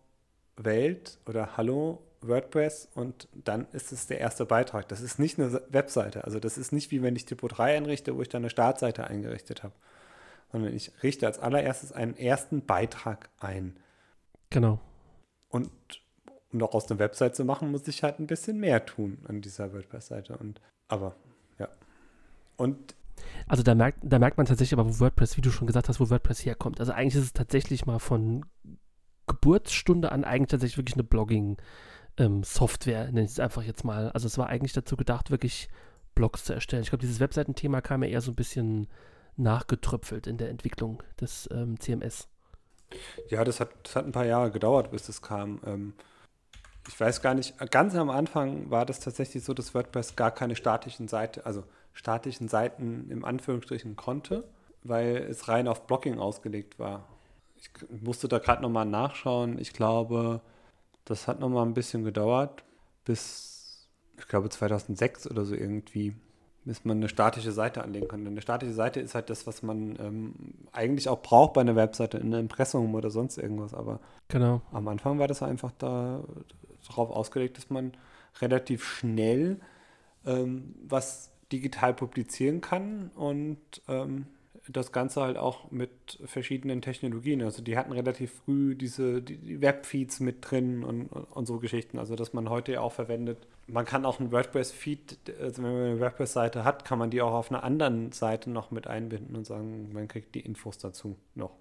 Welt 0.58 1.20
oder 1.26 1.56
Hallo 1.58 2.04
WordPress 2.22 2.90
und 2.96 3.28
dann 3.34 3.68
ist 3.72 3.92
es 3.92 4.08
der 4.08 4.20
erste 4.20 4.46
Beitrag. 4.46 4.88
Das 4.88 5.02
ist 5.02 5.20
nicht 5.20 5.40
eine 5.40 5.62
Webseite. 5.70 6.24
Also 6.24 6.40
das 6.40 6.58
ist 6.58 6.72
nicht 6.72 6.92
wie 6.92 7.02
wenn 7.02 7.16
ich 7.16 7.26
Typo 7.26 7.48
3 7.48 7.78
einrichte, 7.78 8.16
wo 8.16 8.22
ich 8.22 8.30
dann 8.30 8.42
eine 8.42 8.50
Startseite 8.50 9.06
eingerichtet 9.06 9.64
habe, 9.64 9.74
sondern 10.52 10.74
ich 10.74 10.92
richte 11.04 11.28
als 11.28 11.40
allererstes 11.40 11.92
einen 11.92 12.18
ersten 12.18 12.66
Beitrag 12.66 13.30
ein. 13.40 13.78
Genau. 14.50 14.80
Und 15.50 15.70
um 16.52 16.60
noch 16.60 16.74
aus 16.74 16.90
einer 16.90 17.00
Website 17.00 17.36
zu 17.36 17.46
machen, 17.46 17.72
muss 17.72 17.88
ich 17.88 18.04
halt 18.04 18.20
ein 18.20 18.28
bisschen 18.28 18.60
mehr 18.60 18.86
tun 18.86 19.20
an 19.28 19.42
dieser 19.42 19.74
WordPress-Seite. 19.74 20.38
Und 20.38 20.62
aber 20.88 21.16
ja. 21.60 21.70
Und 22.56 22.96
also 23.48 23.64
da 23.64 23.76
merkt, 23.76 24.00
da 24.04 24.20
merkt 24.20 24.38
man 24.38 24.46
tatsächlich 24.46 24.78
aber, 24.78 24.90
wo 24.90 25.00
WordPress, 25.00 25.38
wie 25.38 25.42
du 25.42 25.52
schon 25.52 25.68
gesagt 25.68 25.90
hast, 25.90 26.00
wo 26.00 26.10
WordPress 26.10 26.46
herkommt. 26.46 26.80
Also 26.80 26.92
eigentlich 26.94 27.16
ist 27.16 27.24
es 27.24 27.34
tatsächlich 27.34 27.86
mal 27.86 28.00
von 28.00 28.46
Geburtsstunde 29.28 30.12
an 30.12 30.24
eigentlich 30.24 30.50
tatsächlich 30.50 30.78
wirklich 30.78 30.96
eine 30.96 31.04
Blogging-Software, 31.04 33.08
ähm, 33.08 33.14
nenne 33.14 33.26
ich 33.26 33.32
es 33.32 33.40
einfach 33.40 33.64
jetzt 33.64 33.84
mal. 33.84 34.10
Also 34.12 34.28
es 34.28 34.38
war 34.38 34.48
eigentlich 34.48 34.74
dazu 34.74 34.98
gedacht, 34.98 35.30
wirklich 35.30 35.70
Blogs 36.16 36.46
zu 36.46 36.54
erstellen. 36.54 36.84
Ich 36.84 36.90
glaube, 36.90 37.02
dieses 37.02 37.20
Webseitenthema 37.20 37.82
kam 37.82 38.04
ja 38.04 38.10
eher 38.10 38.22
so 38.22 38.32
ein 38.32 38.36
bisschen 38.36 38.88
nachgetröpfelt 39.36 40.26
in 40.26 40.38
der 40.38 40.50
Entwicklung 40.50 41.04
des 41.22 41.48
ähm, 41.52 41.80
CMS. 41.80 42.28
Ja, 43.30 43.44
das 43.44 43.60
hat, 43.60 43.70
das 43.84 43.98
hat 43.98 44.06
ein 44.06 44.14
paar 44.14 44.26
Jahre 44.26 44.50
gedauert, 44.50 44.92
bis 44.92 45.04
das 45.04 45.22
kam. 45.22 45.60
Ähm, 45.66 45.94
ich 46.88 46.98
weiß 47.00 47.22
gar 47.22 47.34
nicht, 47.34 47.56
ganz 47.70 47.96
am 47.96 48.10
Anfang 48.10 48.72
war 48.72 48.86
das 48.86 49.02
tatsächlich 49.02 49.44
so, 49.44 49.54
dass 49.54 49.76
WordPress 49.76 50.16
gar 50.16 50.32
keine 50.32 50.56
statischen 50.56 51.10
Seiten, 51.10 51.42
also 51.42 51.66
statischen 51.94 52.48
Seiten 52.48 53.12
im 53.12 53.26
Anführungsstrichen 53.26 53.98
konnte, 53.98 54.46
weil 54.84 55.18
es 55.18 55.50
rein 55.50 55.68
auf 55.68 55.86
Blocking 55.86 56.18
ausgelegt 56.18 56.80
war 56.80 57.10
ich 57.60 57.70
musste 58.02 58.28
da 58.28 58.40
gerade 58.40 58.62
nochmal 58.62 58.86
nachschauen. 58.86 59.60
Ich 59.60 59.74
glaube, 59.74 60.42
das 61.06 61.28
hat 61.28 61.40
nochmal 61.40 61.66
ein 61.66 61.74
bisschen 61.74 62.04
gedauert, 62.04 62.64
bis, 63.06 63.90
ich 64.18 64.28
glaube, 64.28 64.50
2006 64.50 65.30
oder 65.30 65.46
so 65.46 65.56
irgendwie, 65.56 66.16
bis 66.66 66.86
man 66.86 66.98
eine 66.98 67.10
statische 67.10 67.52
Seite 67.52 67.84
anlegen 67.84 68.08
konnte. 68.08 68.30
Eine 68.30 68.42
statische 68.42 68.74
Seite 68.74 69.00
ist 69.00 69.16
halt 69.16 69.30
das, 69.30 69.48
was 69.48 69.64
man 69.64 69.98
ähm, 70.00 70.34
eigentlich 70.72 71.10
auch 71.10 71.22
braucht 71.22 71.54
bei 71.54 71.62
einer 71.62 71.76
Webseite, 71.76 72.18
in 72.18 72.34
einem 72.34 72.46
Impressum 72.46 72.94
oder 72.94 73.10
sonst 73.10 73.38
irgendwas. 73.38 73.74
Aber 73.74 74.00
genau. 74.28 74.62
am 74.72 74.88
Anfang 74.88 75.20
war 75.20 75.28
das 75.28 75.42
einfach 75.42 75.72
da 75.78 76.24
darauf 76.88 77.10
ausgelegt, 77.10 77.58
dass 77.58 77.70
man 77.70 77.94
relativ 78.42 78.86
schnell 78.86 79.60
ähm, 80.26 80.76
was 80.88 81.32
digital 81.52 81.94
publizieren 81.94 82.62
kann 82.62 83.12
und 83.16 83.58
ähm, 83.88 84.28
das 84.70 84.92
Ganze 84.92 85.22
halt 85.22 85.38
auch 85.38 85.72
mit 85.72 86.20
verschiedenen 86.26 86.82
Technologien. 86.82 87.42
Also 87.42 87.62
die 87.62 87.78
hatten 87.78 87.92
relativ 87.92 88.42
früh 88.46 88.76
diese 88.76 89.22
die 89.22 89.62
Webfeeds 89.62 90.20
mit 90.20 90.38
drin 90.42 90.84
und, 90.84 91.08
und, 91.08 91.46
so 91.46 91.60
Geschichten, 91.60 92.00
also 92.00 92.16
dass 92.16 92.34
man 92.34 92.50
heute 92.50 92.74
ja 92.74 92.82
auch 92.82 92.94
verwendet. 92.94 93.48
Man 93.68 93.86
kann 93.86 94.06
auch 94.06 94.20
ein 94.20 94.32
WordPress-Feed, 94.32 95.18
also 95.42 95.64
wenn 95.64 95.74
man 95.74 95.82
eine 95.84 96.00
WordPress-Seite 96.00 96.64
hat, 96.64 96.86
kann 96.86 97.00
man 97.00 97.10
die 97.10 97.22
auch 97.22 97.34
auf 97.34 97.52
einer 97.52 97.64
anderen 97.64 98.12
Seite 98.12 98.50
noch 98.50 98.72
mit 98.72 98.88
einbinden 98.88 99.36
und 99.36 99.46
sagen, 99.46 99.92
man 99.94 100.08
kriegt 100.08 100.36
die 100.36 100.42
Infos 100.42 100.78
dazu 100.78 101.18
noch. 101.36 101.52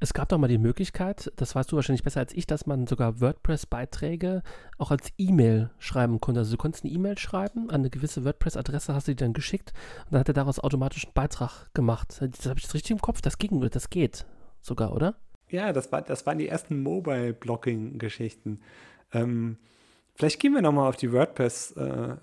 Es 0.00 0.14
gab 0.14 0.28
doch 0.28 0.38
mal 0.38 0.48
die 0.48 0.58
Möglichkeit, 0.58 1.32
das 1.36 1.54
weißt 1.54 1.70
du 1.70 1.76
wahrscheinlich 1.76 2.02
besser 2.02 2.20
als 2.20 2.32
ich, 2.32 2.46
dass 2.46 2.66
man 2.66 2.86
sogar 2.86 3.20
WordPress-Beiträge 3.20 4.42
auch 4.78 4.90
als 4.90 5.12
E-Mail 5.18 5.70
schreiben 5.78 6.20
konnte. 6.20 6.40
Also 6.40 6.52
du 6.52 6.56
konntest 6.56 6.84
eine 6.84 6.92
E-Mail 6.92 7.18
schreiben, 7.18 7.70
an 7.70 7.80
eine 7.80 7.90
gewisse 7.90 8.24
WordPress-Adresse 8.24 8.94
hast 8.94 9.08
du 9.08 9.12
die 9.12 9.22
dann 9.22 9.32
geschickt 9.32 9.72
und 10.06 10.12
dann 10.12 10.20
hat 10.20 10.28
er 10.28 10.34
daraus 10.34 10.58
automatisch 10.58 11.04
einen 11.04 11.14
Beitrag 11.14 11.72
gemacht. 11.74 12.20
Das 12.20 12.46
habe 12.46 12.58
ich 12.58 12.64
das 12.64 12.74
richtig 12.74 12.90
im 12.90 13.00
Kopf? 13.00 13.20
Das 13.20 13.38
ging, 13.38 13.60
das 13.70 13.90
geht 13.90 14.26
sogar, 14.60 14.92
oder? 14.92 15.14
Ja, 15.48 15.72
das, 15.72 15.92
war, 15.92 16.02
das 16.02 16.26
waren 16.26 16.38
die 16.38 16.48
ersten 16.48 16.82
Mobile-Blocking-Geschichten. 16.82 18.60
Ähm, 19.12 19.58
vielleicht 20.14 20.40
gehen 20.40 20.54
wir 20.54 20.62
nochmal 20.62 20.88
auf 20.88 20.96
die 20.96 21.10
WordPress- 21.10 21.76
äh, 21.76 22.16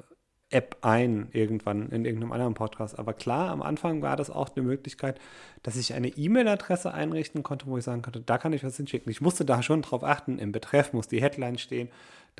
App 0.51 0.77
ein, 0.81 1.27
irgendwann 1.31 1.89
in 1.89 2.05
irgendeinem 2.05 2.31
anderen 2.31 2.53
Podcast. 2.55 2.97
Aber 2.97 3.13
klar, 3.13 3.51
am 3.51 3.61
Anfang 3.61 4.01
war 4.01 4.17
das 4.17 4.29
auch 4.29 4.55
eine 4.55 4.65
Möglichkeit, 4.65 5.19
dass 5.61 5.75
ich 5.75 5.93
eine 5.93 6.07
E-Mail-Adresse 6.07 6.91
einrichten 6.93 7.43
konnte, 7.43 7.67
wo 7.67 7.77
ich 7.77 7.83
sagen 7.83 8.01
konnte, 8.01 8.21
da 8.21 8.37
kann 8.37 8.53
ich 8.53 8.63
was 8.63 8.77
hinschicken. 8.77 9.11
Ich 9.11 9.21
musste 9.21 9.45
da 9.45 9.61
schon 9.61 9.83
drauf 9.83 10.03
achten, 10.03 10.39
im 10.39 10.51
Betreff 10.51 10.91
muss 10.93 11.07
die 11.07 11.21
Headline 11.21 11.57
stehen 11.57 11.89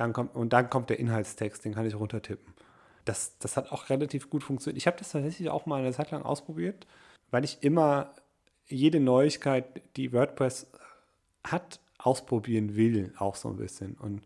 dann 0.00 0.14
kommt, 0.14 0.34
und 0.34 0.52
dann 0.54 0.70
kommt 0.70 0.88
der 0.88 0.98
Inhaltstext, 0.98 1.64
den 1.64 1.74
kann 1.74 1.84
ich 1.84 1.94
runtertippen. 1.94 2.54
Das, 3.04 3.36
das 3.38 3.58
hat 3.58 3.70
auch 3.70 3.90
relativ 3.90 4.30
gut 4.30 4.42
funktioniert. 4.42 4.78
Ich 4.78 4.86
habe 4.86 4.96
das 4.96 5.12
tatsächlich 5.12 5.50
auch 5.50 5.66
mal 5.66 5.80
eine 5.80 5.92
Zeit 5.92 6.10
lang 6.10 6.22
ausprobiert, 6.22 6.86
weil 7.30 7.44
ich 7.44 7.62
immer 7.62 8.10
jede 8.66 8.98
Neuigkeit, 8.98 9.82
die 9.96 10.12
WordPress 10.12 10.68
hat, 11.44 11.80
ausprobieren 11.98 12.76
will, 12.76 13.12
auch 13.18 13.34
so 13.36 13.50
ein 13.50 13.56
bisschen. 13.56 13.94
Und 13.94 14.22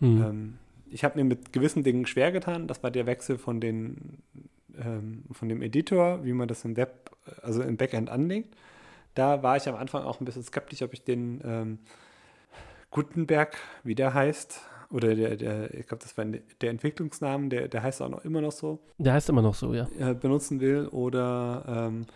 mhm. 0.00 0.22
ähm, 0.22 0.58
ich 0.90 1.04
habe 1.04 1.18
mir 1.18 1.24
mit 1.24 1.52
gewissen 1.52 1.82
Dingen 1.82 2.06
schwer 2.06 2.32
getan. 2.32 2.66
Das 2.66 2.82
war 2.82 2.90
der 2.90 3.06
Wechsel 3.06 3.38
von, 3.38 3.60
den, 3.60 4.22
ähm, 4.78 5.24
von 5.32 5.48
dem 5.48 5.62
Editor, 5.62 6.24
wie 6.24 6.32
man 6.32 6.48
das 6.48 6.64
im 6.64 6.76
Web, 6.76 7.10
also 7.42 7.62
im 7.62 7.76
Backend 7.76 8.10
anlegt. 8.10 8.54
Da 9.14 9.42
war 9.42 9.56
ich 9.56 9.68
am 9.68 9.74
Anfang 9.74 10.04
auch 10.04 10.20
ein 10.20 10.24
bisschen 10.24 10.42
skeptisch, 10.42 10.82
ob 10.82 10.92
ich 10.92 11.02
den 11.02 11.40
ähm, 11.44 11.78
Gutenberg, 12.90 13.56
wie 13.82 13.94
der 13.94 14.14
heißt, 14.14 14.60
oder 14.90 15.14
der, 15.14 15.36
der 15.36 15.74
ich 15.74 15.86
glaube, 15.86 16.02
das 16.02 16.16
war 16.16 16.24
der 16.24 16.70
Entwicklungsnamen, 16.70 17.50
der, 17.50 17.68
der 17.68 17.82
heißt 17.82 18.00
auch 18.02 18.08
noch 18.08 18.24
immer 18.24 18.40
noch 18.40 18.52
so. 18.52 18.78
Der 18.98 19.14
heißt 19.14 19.28
immer 19.28 19.42
noch 19.42 19.54
so, 19.54 19.74
ja. 19.74 19.88
Äh, 19.98 20.14
benutzen 20.14 20.60
will 20.60 20.86
oder 20.88 21.64
ähm, 21.88 22.06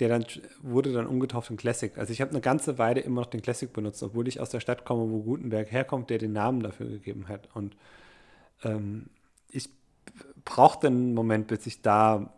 der 0.00 0.08
dann 0.08 0.24
wurde 0.62 0.92
dann 0.92 1.06
umgetauft 1.06 1.50
in 1.50 1.56
Classic. 1.56 1.96
Also 1.96 2.12
ich 2.12 2.20
habe 2.20 2.30
eine 2.32 2.40
ganze 2.40 2.78
Weile 2.78 3.00
immer 3.00 3.20
noch 3.20 3.30
den 3.30 3.42
Classic 3.42 3.72
benutzt, 3.72 4.02
obwohl 4.02 4.26
ich 4.26 4.40
aus 4.40 4.50
der 4.50 4.60
Stadt 4.60 4.84
komme, 4.84 5.10
wo 5.10 5.22
Gutenberg 5.22 5.70
herkommt, 5.70 6.10
der 6.10 6.18
den 6.18 6.32
Namen 6.32 6.60
dafür 6.60 6.86
gegeben 6.86 7.28
hat. 7.28 7.48
Und 7.54 7.76
ähm, 8.64 9.06
ich 9.50 9.68
brauchte 10.44 10.88
einen 10.88 11.14
Moment, 11.14 11.46
bis 11.46 11.66
ich 11.66 11.80
da 11.82 12.32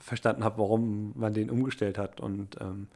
verstanden 0.00 0.42
habe, 0.42 0.58
warum 0.58 1.12
man 1.14 1.34
den 1.34 1.50
umgestellt 1.50 1.98
hat. 1.98 2.20
Und 2.20 2.60
ähm, 2.60 2.88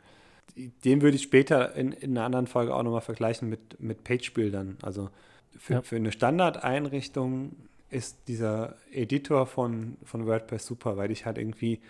den 0.84 1.02
würde 1.02 1.16
ich 1.16 1.22
später 1.22 1.74
in, 1.76 1.92
in 1.92 2.16
einer 2.16 2.26
anderen 2.26 2.46
Folge 2.48 2.74
auch 2.74 2.82
nochmal 2.82 3.02
vergleichen 3.02 3.48
mit, 3.48 3.80
mit 3.80 4.02
Page-Bildern. 4.02 4.78
Also 4.82 5.10
für, 5.56 5.74
ja. 5.74 5.82
für 5.82 5.96
eine 5.96 6.10
Standardeinrichtung 6.10 7.54
ist 7.90 8.16
dieser 8.26 8.74
Editor 8.90 9.46
von, 9.46 9.96
von 10.02 10.26
WordPress 10.26 10.66
super, 10.66 10.96
weil 10.96 11.12
ich 11.12 11.24
halt 11.24 11.38
irgendwie 11.38 11.80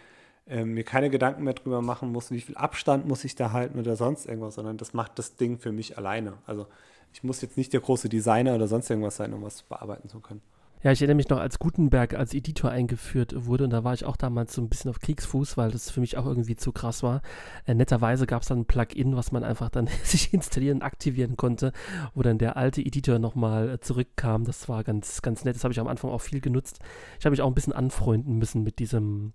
äh, 0.49 0.65
mir 0.65 0.85
keine 0.85 1.11
Gedanken 1.11 1.45
mehr 1.45 1.55
drüber 1.55 1.83
machen 1.83 2.13
muss, 2.13 2.31
wie 2.31 2.41
viel 2.41 2.57
Abstand 2.57 3.07
muss 3.07 3.25
ich 3.25 3.35
da 3.35 3.53
halten 3.53 3.79
oder 3.79 3.97
sonst 3.97 4.27
irgendwas, 4.27 4.55
sondern 4.55 4.77
das 4.77 4.95
macht 4.95 5.19
das 5.19 5.37
Ding 5.37 5.59
für 5.59 5.73
mich 5.73 5.99
alleine. 5.99 6.35
Also 6.47 6.67
ich 7.13 7.25
muss 7.25 7.41
jetzt 7.41 7.57
nicht 7.57 7.73
der 7.73 7.81
große 7.81 8.09
Designer 8.09 8.55
oder 8.55 8.69
sonst 8.69 8.91
irgendwas 8.91 9.17
sein, 9.17 9.33
um 9.33 9.43
was 9.43 9.63
bearbeiten 9.63 10.09
zu 10.09 10.21
können. 10.21 10.43
Ja, 10.83 10.93
ich 10.93 11.01
erinnere 11.01 11.17
mich 11.17 11.31
noch, 11.31 11.41
als 11.41 11.59
Gutenberg 11.59 12.15
als 12.15 12.35
Editor 12.35 12.71
eingeführt 12.71 13.35
wurde 13.47 13.65
und 13.65 13.71
da 13.71 13.83
war 13.83 13.95
ich 13.95 14.05
auch 14.05 14.17
damals 14.17 14.55
so 14.55 14.61
ein 14.63 14.69
bisschen 14.69 14.91
auf 14.91 15.01
Kriegsfuß, 15.01 15.57
weil 15.57 15.73
das 15.73 15.91
für 15.91 16.01
mich 16.01 16.17
auch 16.17 16.27
irgendwie 16.27 16.55
zu 16.55 16.71
krass 16.71 17.03
war. 17.03 17.23
Äh, 17.65 17.75
netterweise 17.75 18.27
gab 18.27 18.43
es 18.43 18.49
dann 18.49 18.61
ein 18.61 18.67
Plugin, 18.67 19.17
was 19.17 19.33
man 19.33 19.43
einfach 19.43 19.71
dann 19.71 19.89
sich 20.05 20.33
installieren 20.33 20.79
und 20.79 20.83
aktivieren 20.83 21.37
konnte, 21.37 21.73
wo 22.15 22.23
dann 22.23 22.39
der 22.39 22.57
alte 22.57 22.83
Editor 22.83 23.19
nochmal 23.19 23.71
äh, 23.71 23.81
zurückkam. 23.81 24.45
Das 24.45 24.69
war 24.69 24.85
ganz, 24.85 25.23
ganz 25.23 25.45
nett. 25.45 25.57
Das 25.57 25.65
habe 25.65 25.73
ich 25.73 25.81
am 25.81 25.89
Anfang 25.89 26.11
auch 26.11 26.21
viel 26.21 26.41
genutzt. 26.41 26.79
Ich 27.19 27.25
habe 27.25 27.33
mich 27.33 27.43
auch 27.43 27.49
ein 27.49 27.55
bisschen 27.55 27.73
anfreunden 27.73 28.37
müssen 28.37 28.63
mit 28.63 28.79
diesem 28.79 29.33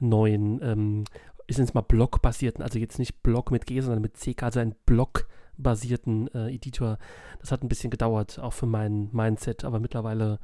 neuen, 0.00 0.60
ähm, 0.62 1.04
ich 1.46 1.56
nenne 1.56 1.68
es 1.68 1.74
mal 1.74 1.82
Block-basierten, 1.82 2.62
also 2.62 2.78
jetzt 2.78 2.98
nicht 2.98 3.22
Block 3.22 3.50
mit 3.50 3.66
G, 3.66 3.80
sondern 3.80 4.02
mit 4.02 4.14
CK, 4.14 4.42
also 4.42 4.60
ein 4.60 4.74
Block-basierten 4.86 6.28
äh, 6.34 6.54
Editor. 6.54 6.98
Das 7.40 7.52
hat 7.52 7.62
ein 7.62 7.68
bisschen 7.68 7.90
gedauert, 7.90 8.38
auch 8.38 8.52
für 8.52 8.66
mein 8.66 9.08
Mindset, 9.12 9.64
aber 9.64 9.80
mittlerweile 9.80 10.38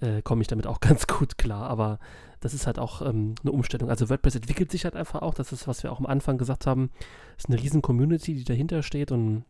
äh, 0.00 0.22
komme 0.22 0.42
ich 0.42 0.48
damit 0.48 0.66
auch 0.66 0.80
ganz 0.80 1.06
gut 1.06 1.38
klar. 1.38 1.68
Aber 1.68 1.98
das 2.40 2.54
ist 2.54 2.66
halt 2.66 2.78
auch 2.78 3.02
ähm, 3.02 3.34
eine 3.42 3.52
Umstellung. 3.52 3.90
Also 3.90 4.08
WordPress 4.08 4.36
entwickelt 4.36 4.70
sich 4.70 4.84
halt 4.84 4.96
einfach 4.96 5.22
auch. 5.22 5.34
Das 5.34 5.52
ist, 5.52 5.66
was 5.66 5.82
wir 5.82 5.92
auch 5.92 5.98
am 5.98 6.06
Anfang 6.06 6.38
gesagt 6.38 6.66
haben. 6.66 6.90
Es 7.36 7.44
ist 7.44 7.50
eine 7.50 7.60
riesen 7.60 7.82
Community, 7.82 8.34
die 8.34 8.44
dahinter 8.44 8.82
steht 8.82 9.12
und 9.12 9.44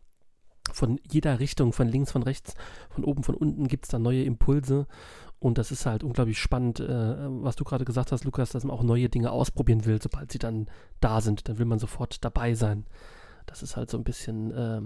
von 0.71 0.99
jeder 1.09 1.39
Richtung, 1.39 1.73
von 1.73 1.87
links, 1.87 2.11
von 2.11 2.23
rechts, 2.23 2.53
von 2.89 3.03
oben, 3.03 3.23
von 3.23 3.35
unten 3.35 3.67
gibt 3.67 3.85
es 3.85 3.89
da 3.89 3.97
neue 3.97 4.23
Impulse. 4.23 4.87
Und 5.39 5.57
das 5.57 5.71
ist 5.71 5.85
halt 5.85 6.03
unglaublich 6.03 6.37
spannend, 6.37 6.81
äh, 6.81 6.87
was 6.87 7.55
du 7.55 7.63
gerade 7.63 7.85
gesagt 7.85 8.11
hast, 8.11 8.25
Lukas, 8.25 8.51
dass 8.51 8.65
man 8.65 8.75
auch 8.75 8.83
neue 8.83 9.07
Dinge 9.07 9.31
ausprobieren 9.31 9.85
will, 9.85 10.01
sobald 10.01 10.31
sie 10.31 10.39
dann 10.39 10.67
da 10.99 11.21
sind. 11.21 11.47
Dann 11.47 11.57
will 11.57 11.65
man 11.65 11.79
sofort 11.79 12.23
dabei 12.25 12.55
sein. 12.55 12.85
Das 13.45 13.63
ist 13.63 13.77
halt 13.77 13.89
so 13.89 13.97
ein 13.97 14.03
bisschen 14.03 14.51
äh, 14.51 14.81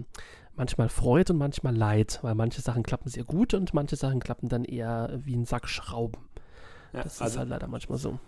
manchmal 0.55 0.89
Freude 0.89 1.33
und 1.33 1.39
manchmal 1.39 1.75
Leid, 1.75 2.19
weil 2.21 2.35
manche 2.35 2.61
Sachen 2.61 2.83
klappen 2.83 3.09
sehr 3.09 3.23
gut 3.23 3.53
und 3.53 3.73
manche 3.73 3.95
Sachen 3.95 4.19
klappen 4.19 4.47
dann 4.47 4.63
eher 4.63 5.09
wie 5.23 5.35
ein 5.35 5.45
Sack 5.45 5.67
Schrauben. 5.67 6.21
Ja, 6.93 7.03
das 7.03 7.19
also 7.21 7.33
ist 7.33 7.39
halt 7.39 7.49
leider 7.49 7.67
manchmal 7.67 7.97
so 7.97 8.19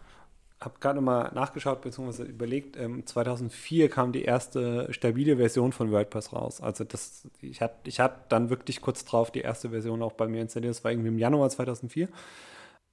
habe 0.60 0.80
gerade 0.80 1.02
mal 1.02 1.32
nachgeschaut 1.34 1.82
bzw. 1.82 2.24
überlegt, 2.24 2.78
ähm, 2.78 3.06
2004 3.06 3.90
kam 3.90 4.12
die 4.12 4.24
erste 4.24 4.92
stabile 4.94 5.38
Version 5.38 5.74
von 5.74 5.92
WordPress 5.92 6.34
raus. 6.34 6.62
Also 6.62 6.84
das, 6.84 7.28
ich 7.42 7.62
hatte 7.62 7.90
ich 7.90 8.00
hat 8.00 8.32
dann 8.32 8.50
wirklich 8.50 8.82
kurz 8.82 9.04
drauf 9.04 9.32
die 9.32 9.42
erste 9.42 9.72
Version 9.72 10.02
auch 10.02 10.14
bei 10.14 10.28
mir 10.28 10.42
installiert. 10.42 10.72
Das 10.72 10.84
war 10.84 10.92
irgendwie 10.92 11.10
im 11.10 11.20
Januar 11.20 11.50
2004. 11.50 12.08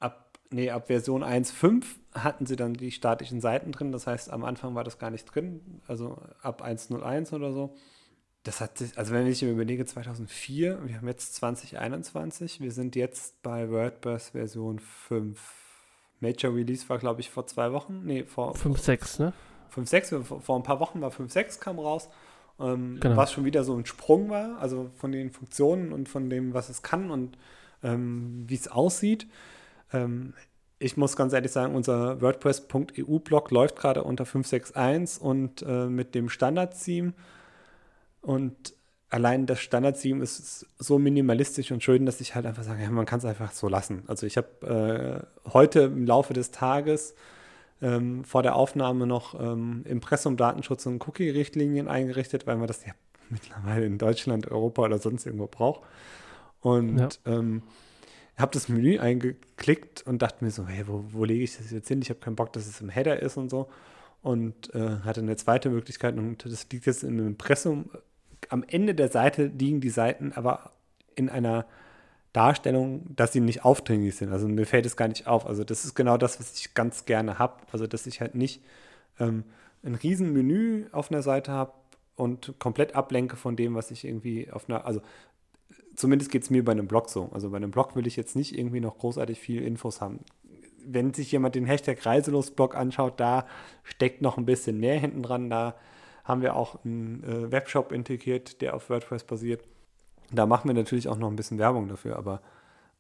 Ab, 0.01 0.39
nee, 0.51 0.71
ab 0.71 0.89
Version 0.89 1.23
1.5 1.23 1.85
hatten 2.15 2.47
sie 2.47 2.57
dann 2.57 2.75
die 2.75 2.91
statischen 2.91 3.41
Seiten 3.41 3.71
drin. 3.71 3.93
Das 3.93 4.07
heißt, 4.07 4.31
am 4.31 4.45
Anfang 4.45 4.75
war 4.75 4.85
das 4.85 4.99
gar 4.99 5.11
nicht 5.11 5.25
drin. 5.27 5.81
Also 5.87 6.21
ab 6.43 6.65
1.01 6.65 7.33
oder 7.33 7.53
so. 7.53 7.75
Das 8.43 8.61
hat 8.61 8.79
sich, 8.79 8.99
also 8.99 9.15
wenn 9.15 9.29
ich 9.29 9.41
mir 9.41 9.53
überlege, 9.53 9.87
2004, 9.87 10.81
wir 10.85 10.97
haben 10.97 11.07
jetzt 11.07 11.37
2021, 11.37 12.61
wir 12.61 12.73
sind 12.73 12.97
jetzt 12.97 13.41
bei 13.43 13.71
WordPress 13.71 14.31
Version 14.31 14.81
5 14.81 15.39
Major 16.23 16.55
Release 16.55 16.89
war, 16.89 16.99
glaube 16.99 17.21
ich, 17.21 17.29
vor 17.29 17.47
zwei 17.47 17.73
Wochen. 17.73 18.03
Nee, 18.05 18.25
vor. 18.25 18.55
5, 18.55 18.79
6, 18.79 19.19
ne? 19.19 19.33
5, 19.71 19.89
6, 19.89 20.11
vor, 20.25 20.41
vor 20.41 20.57
ein 20.57 20.63
paar 20.63 20.81
Wochen 20.81 21.01
war 21.01 21.11
5, 21.11 21.31
6 21.31 21.61
kam 21.61 21.79
raus. 21.79 22.09
Ähm, 22.61 22.99
genau. 23.01 23.17
Was 23.17 23.33
schon 23.33 23.45
wieder 23.45 23.65
so 23.65 23.77
ein 23.77 23.85
Sprung 23.87 24.31
war, 24.31 24.59
also 24.61 24.91
von 24.97 25.13
den 25.13 25.31
Funktionen 25.31 25.93
und 25.93 26.09
von 26.09 26.31
dem, 26.31 26.55
was 26.55 26.69
es 26.69 26.83
kann 26.83 27.11
und 27.11 27.37
ähm, 27.83 28.45
wie 28.47 28.55
es 28.55 28.69
aussieht. 28.69 29.27
Ähm, 29.93 30.35
ich 30.79 30.97
muss 30.97 31.17
ganz 31.17 31.33
ehrlich 31.33 31.53
sagen, 31.53 31.75
unser 31.75 32.21
WordPress.eu-Blog 32.21 33.51
läuft 33.51 33.77
gerade 33.77 34.05
unter 34.05 34.25
561 34.27 35.23
und 35.23 35.63
äh, 35.63 35.87
mit 35.87 36.15
dem 36.15 36.29
Standard-Theme. 36.29 37.15
Und 38.21 38.75
allein 39.13 39.45
das 39.45 39.61
Standard-Theme 39.61 40.23
ist 40.23 40.67
so 40.79 40.99
minimalistisch 40.99 41.71
und 41.71 41.83
schön, 41.83 42.07
dass 42.07 42.21
ich 42.23 42.35
halt 42.35 42.47
einfach 42.47 42.63
sage, 42.63 42.83
ja, 42.83 42.91
man 42.91 43.05
kann 43.05 43.19
es 43.19 43.27
einfach 43.27 43.53
so 43.53 43.69
lassen. 43.69 44.05
Also 44.07 44.27
ich 44.27 44.39
habe 44.39 45.27
äh, 45.47 45.51
heute 45.53 45.81
im 45.81 46.07
Laufe 46.07 46.33
des 46.33 46.51
Tages 46.51 47.15
ähm, 47.83 48.25
vor 48.25 48.43
der 48.43 48.57
Aufnahme 48.57 49.07
noch 49.07 49.39
ähm, 49.39 49.83
Impressum, 49.85 50.39
Datenschutz 50.39 50.87
und 50.87 51.07
Cookie-Richtlinien 51.07 51.89
eingerichtet, 51.89 52.47
weil 52.47 52.57
man 52.57 52.67
das 52.67 52.87
ja 52.87 52.93
mittlerweile 53.29 53.85
in 53.85 53.99
Deutschland, 53.99 54.51
Europa 54.51 54.83
oder 54.83 54.99
sonst 54.99 55.27
irgendwo 55.27 55.47
braucht. 55.47 55.83
Und 56.61 56.99
ja. 56.99 57.09
ähm, 57.27 57.63
habe 58.39 58.53
das 58.53 58.71
Menü 58.71 58.99
eingeklickt 58.99 60.07
und 60.07 60.23
dachte 60.23 60.43
mir 60.43 60.51
so, 60.51 60.67
hey, 60.67 60.89
wo, 60.89 61.05
wo 61.11 61.27
lege 61.27 61.45
ich 61.45 61.59
das 61.59 61.71
jetzt 61.71 61.89
hin? 61.89 62.01
Ich 62.01 62.09
habe 62.09 62.21
keinen 62.21 62.37
Bock, 62.37 62.53
dass 62.55 62.67
es 62.67 62.81
im 62.81 62.89
Header 62.89 63.21
ist 63.21 63.37
und 63.37 63.51
so. 63.51 63.69
Und 64.23 64.75
äh, 64.75 65.01
hatte 65.05 65.21
eine 65.21 65.37
zweite 65.37 65.69
Möglichkeit 65.69 66.17
und 66.17 66.47
das 66.47 66.67
liegt 66.71 66.87
jetzt 66.87 67.03
im 67.03 67.19
Impressum 67.19 67.91
am 68.53 68.65
Ende 68.69 68.95
der 68.95 69.09
Seite 69.09 69.47
liegen 69.47 69.81
die 69.81 69.89
Seiten 69.89 70.33
aber 70.33 70.73
in 71.15 71.31
einer 71.31 71.65
Darstellung, 72.35 73.05
dass 73.17 73.33
sie 73.33 73.41
nicht 73.41 73.65
aufdringlich 73.65 74.17
sind. 74.17 74.31
Also 74.31 74.47
mir 74.47 74.67
fällt 74.67 74.85
es 74.85 74.97
gar 74.97 75.09
nicht 75.09 75.27
auf. 75.27 75.47
Also 75.47 75.65
das 75.65 75.85
ist 75.85 75.95
genau 75.95 76.19
das, 76.19 76.39
was 76.39 76.59
ich 76.59 76.75
ganz 76.75 77.07
gerne 77.07 77.39
habe. 77.39 77.63
Also 77.73 77.87
dass 77.87 78.07
ich 78.07 78.21
halt 78.21 78.35
nicht 78.35 78.63
ähm, 79.19 79.45
ein 79.83 79.95
riesen 79.95 80.33
Menü 80.35 80.85
auf 80.93 81.11
einer 81.11 81.23
Seite 81.23 81.53
habe 81.53 81.73
und 82.15 82.55
komplett 82.59 82.95
ablenke 82.95 83.37
von 83.37 83.57
dem, 83.57 83.75
was 83.75 83.91
ich 83.91 84.05
irgendwie 84.05 84.51
auf 84.51 84.69
einer, 84.69 84.85
also 84.85 85.01
zumindest 85.97 86.31
geht 86.31 86.43
es 86.43 86.51
mir 86.51 86.63
bei 86.63 86.73
einem 86.73 86.89
Blog 86.89 87.09
so. 87.09 87.31
Also 87.33 87.51
bei 87.51 87.57
einem 87.57 87.71
Blog 87.71 87.97
will 87.97 88.07
ich 88.07 88.17
jetzt 88.17 88.37
nicht 88.37 88.57
irgendwie 88.57 88.81
noch 88.81 88.99
großartig 88.99 89.41
viel 89.41 89.63
Infos 89.63 90.03
haben. 90.03 90.21
wenn 90.85 91.15
sich 91.15 91.33
jemand 91.33 91.55
den 91.55 91.65
Hashtag 91.65 92.05
Reiselosblog 92.05 92.77
anschaut, 92.77 93.19
da 93.19 93.47
steckt 93.83 94.21
noch 94.21 94.37
ein 94.37 94.45
bisschen 94.45 94.79
mehr 94.79 94.99
hinten 94.99 95.23
dran. 95.23 95.49
Da 95.49 95.75
haben 96.33 96.43
wir 96.43 96.57
auch 96.57 96.85
einen 96.85 97.23
äh, 97.23 97.53
Webshop 97.53 97.93
integriert, 97.93 98.61
der 98.61 98.75
auf 98.75 98.91
WordPress 98.91 99.25
basiert. 99.25 99.63
Da 100.33 100.47
machen 100.47 100.69
wir 100.69 100.75
natürlich 100.75 101.09
auch 101.09 101.19
noch 101.19 101.29
ein 101.29 101.37
bisschen 101.37 101.59
Werbung 101.59 101.89
dafür, 101.89 102.17
aber 102.17 102.41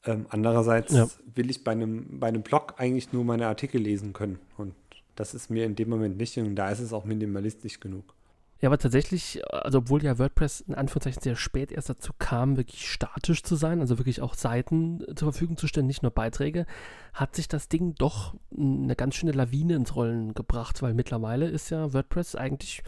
ähm, 0.05 0.27
andererseits 0.29 0.93
ja. 0.93 1.09
will 1.35 1.51
ich 1.51 1.65
bei 1.65 1.73
einem, 1.73 2.21
bei 2.21 2.29
einem 2.29 2.43
Blog 2.43 2.75
eigentlich 2.77 3.12
nur 3.12 3.25
meine 3.25 3.47
Artikel 3.47 3.81
lesen 3.81 4.12
können. 4.12 4.39
Und 4.57 4.75
das 5.17 5.35
ist 5.35 5.51
mir 5.51 5.65
in 5.65 5.75
dem 5.75 5.89
Moment 5.89 6.17
nicht 6.17 6.37
und 6.39 6.57
da 6.57 6.71
ist 6.71 6.81
es 6.81 6.93
auch 6.93 7.05
minimalistisch 7.05 7.81
genug. 7.81 8.15
Ja, 8.61 8.69
aber 8.69 8.79
tatsächlich, 8.79 9.43
also 9.51 9.79
obwohl 9.79 10.05
ja 10.05 10.21
WordPress 10.21 10.61
in 10.61 10.77
Anführungszeichen 10.77 11.21
sehr 11.21 11.35
spät 11.35 11.73
erst 11.73 11.91
dazu 11.91 12.12
kam, 12.17 12.57
wirklich 12.57 12.89
statisch 12.89 13.43
zu 13.43 13.57
sein, 13.57 13.81
also 13.81 13.99
wirklich 13.99 14.23
auch 14.23 14.35
Seiten 14.35 15.01
zur 15.17 15.33
Verfügung 15.33 15.57
zu 15.57 15.67
stellen, 15.67 15.89
nicht 15.89 16.05
nur 16.05 16.12
Beiträge, 16.12 16.67
hat 17.12 17.35
sich 17.35 17.49
das 17.49 17.69
Ding 17.69 17.97
doch 17.97 18.37
eine 18.57 18.95
ganz 18.95 19.17
schöne 19.17 19.33
Lawine 19.33 19.75
ins 19.75 19.97
Rollen 19.97 20.33
gebracht, 20.35 20.81
weil 20.81 20.95
mittlerweile 20.95 21.49
ist 21.49 21.71
ja 21.71 21.93
WordPress 21.93 22.37
eigentlich 22.37 22.85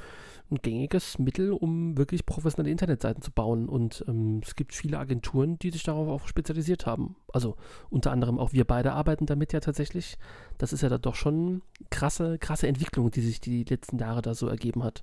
ein 0.51 0.57
gängiges 0.57 1.19
Mittel, 1.19 1.53
um 1.53 1.97
wirklich 1.97 2.27
professionelle 2.27 2.71
Internetseiten 2.71 3.23
zu 3.23 3.31
bauen. 3.31 3.69
Und 3.69 4.05
ähm, 4.09 4.41
es 4.45 4.57
gibt 4.57 4.75
viele 4.75 4.99
Agenturen, 4.99 5.59
die 5.59 5.71
sich 5.71 5.83
darauf 5.83 6.09
auch 6.09 6.29
spezialisiert 6.29 6.87
haben. 6.87 7.17
Also 7.33 7.57
unter 7.91 8.13
anderem 8.13 8.39
auch 8.39 8.53
wir 8.53 8.65
beide 8.65 8.93
arbeiten 8.93 9.27
damit 9.27 9.53
ja 9.53 9.61
tatsächlich. 9.61 10.19
Das 10.59 10.73
ist 10.73 10.83
ja 10.83 10.89
da 10.89 10.99
doch 10.99 11.15
schon 11.15 11.63
krasse, 11.91 12.39
krasse 12.39 12.67
Entwicklung, 12.67 13.11
die 13.11 13.23
sich 13.23 13.41
die 13.41 13.65
letzten 13.65 13.99
Jahre 13.99 14.23
da 14.23 14.35
so 14.35 14.47
ergeben 14.47 14.85
hat. 14.85 15.03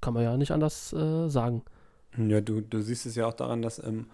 Kann 0.00 0.14
man 0.14 0.22
ja 0.22 0.36
nicht 0.36 0.52
anders 0.52 0.92
äh, 0.92 1.28
sagen. 1.28 1.62
Ja, 2.16 2.40
du, 2.40 2.62
du 2.62 2.80
siehst 2.80 3.04
es 3.04 3.14
ja 3.14 3.26
auch 3.26 3.34
daran, 3.34 3.62
dass 3.62 3.82
ähm, 3.84 4.06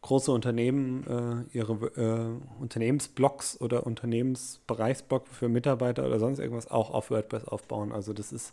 große 0.00 0.32
Unternehmen 0.32 1.06
äh, 1.06 1.56
ihre 1.56 1.72
äh, 1.96 2.60
Unternehmensblocks 2.60 3.60
oder 3.60 3.86
Unternehmensbereichsblock 3.86 5.28
für 5.28 5.48
Mitarbeiter 5.48 6.04
oder 6.04 6.18
sonst 6.18 6.40
irgendwas 6.40 6.70
auch 6.70 6.90
auf 6.90 7.10
WordPress 7.10 7.44
aufbauen. 7.44 7.92
Also 7.92 8.12
das 8.12 8.32
ist 8.32 8.52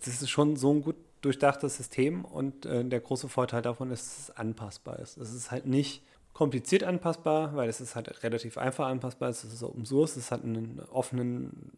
es 0.00 0.06
ist 0.06 0.30
schon 0.30 0.56
so 0.56 0.72
ein 0.72 0.82
gut 0.82 0.96
durchdachtes 1.20 1.76
System 1.76 2.24
und 2.24 2.66
äh, 2.66 2.84
der 2.84 3.00
große 3.00 3.28
Vorteil 3.28 3.62
davon 3.62 3.90
ist, 3.90 4.06
dass 4.06 4.18
es 4.18 4.36
anpassbar 4.36 4.98
ist. 4.98 5.16
Es 5.16 5.32
ist 5.32 5.50
halt 5.50 5.66
nicht 5.66 6.02
kompliziert 6.32 6.82
anpassbar, 6.82 7.54
weil 7.54 7.68
es 7.68 7.80
ist 7.80 7.94
halt 7.94 8.22
relativ 8.22 8.58
einfach 8.58 8.86
anpassbar. 8.86 9.28
Es 9.28 9.44
ist 9.44 9.62
Open 9.62 9.86
Source, 9.86 10.16
es 10.16 10.30
hat 10.30 10.42
einen 10.42 10.80
offenen 10.90 11.72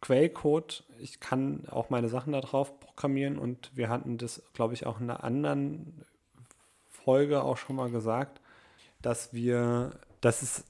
Quellcode. 0.00 0.84
Ich 0.98 1.20
kann 1.20 1.64
auch 1.68 1.90
meine 1.90 2.08
Sachen 2.08 2.32
da 2.32 2.40
drauf 2.40 2.80
programmieren 2.80 3.38
und 3.38 3.70
wir 3.74 3.88
hatten 3.88 4.16
das, 4.16 4.42
glaube 4.54 4.74
ich, 4.74 4.86
auch 4.86 5.00
in 5.00 5.10
einer 5.10 5.24
anderen 5.24 6.04
Folge 6.88 7.42
auch 7.42 7.56
schon 7.56 7.76
mal 7.76 7.90
gesagt, 7.90 8.40
dass 9.02 9.32
wir, 9.32 9.92
dass 10.20 10.42
es 10.42 10.64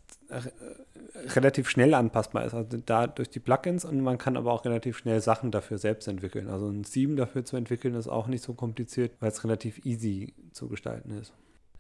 relativ 1.15 1.69
schnell 1.69 1.95
anpassbar 1.95 2.45
ist. 2.45 2.55
Also 2.55 2.79
da 2.85 3.07
durch 3.07 3.31
die 3.31 3.41
Plugins 3.41 3.85
und 3.85 4.01
man 4.01 4.19
kann 4.19 4.37
aber 4.37 4.53
auch 4.53 4.65
relativ 4.65 4.99
schnell 4.99 5.21
Sachen 5.21 5.51
dafür 5.51 5.79
selbst 5.79 6.09
entwickeln. 6.09 6.49
Also 6.49 6.69
ein 6.69 6.83
Theme 6.83 7.17
dafür 7.17 7.45
zu 7.45 7.57
entwickeln 7.57 7.95
ist 7.95 8.09
auch 8.09 8.27
nicht 8.27 8.45
so 8.45 8.55
kompliziert, 8.55 9.13
weil 9.21 9.31
es 9.31 9.45
relativ 9.45 9.85
easy 9.85 10.35
zu 10.53 10.69
gestalten 10.69 11.11
ist. 11.11 11.33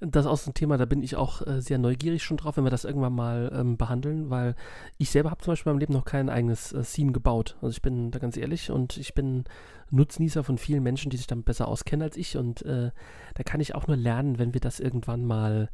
Das 0.03 0.25
ist 0.25 0.31
auch 0.31 0.39
so 0.39 0.51
ein 0.51 0.55
Thema, 0.55 0.79
da 0.79 0.87
bin 0.87 1.03
ich 1.03 1.17
auch 1.17 1.47
äh, 1.47 1.61
sehr 1.61 1.77
neugierig 1.77 2.23
schon 2.23 2.39
drauf, 2.39 2.57
wenn 2.57 2.65
wir 2.65 2.71
das 2.71 2.87
irgendwann 2.87 3.13
mal 3.13 3.53
ähm, 3.55 3.77
behandeln, 3.77 4.31
weil 4.31 4.55
ich 4.97 5.11
selber 5.11 5.31
habe 5.31 5.43
zum 5.43 5.53
Beispiel 5.53 5.69
in 5.69 5.75
meinem 5.75 5.81
Leben 5.81 5.93
noch 5.93 6.07
kein 6.07 6.31
eigenes 6.31 6.73
äh, 6.73 6.83
Theme 6.83 7.13
gebaut. 7.13 7.59
Also 7.61 7.73
ich 7.73 7.83
bin 7.83 8.11
da 8.11 8.19
ganz 8.19 8.39
ehrlich 8.39 8.71
und 8.71 8.97
ich 8.97 9.13
bin 9.13 9.45
Nutznießer 9.91 10.43
von 10.43 10.57
vielen 10.57 10.83
Menschen, 10.83 11.11
die 11.11 11.19
sich 11.19 11.27
damit 11.27 11.45
besser 11.45 11.69
auskennen 11.69 12.03
als 12.03 12.17
ich 12.17 12.39
und 12.39 12.63
äh, 12.63 12.93
da 13.35 13.43
kann 13.45 13.61
ich 13.61 13.75
auch 13.75 13.89
nur 13.89 13.97
lernen, 13.97 14.39
wenn 14.39 14.55
wir 14.55 14.61
das 14.63 14.81
irgendwann 14.81 15.27
mal 15.27 15.69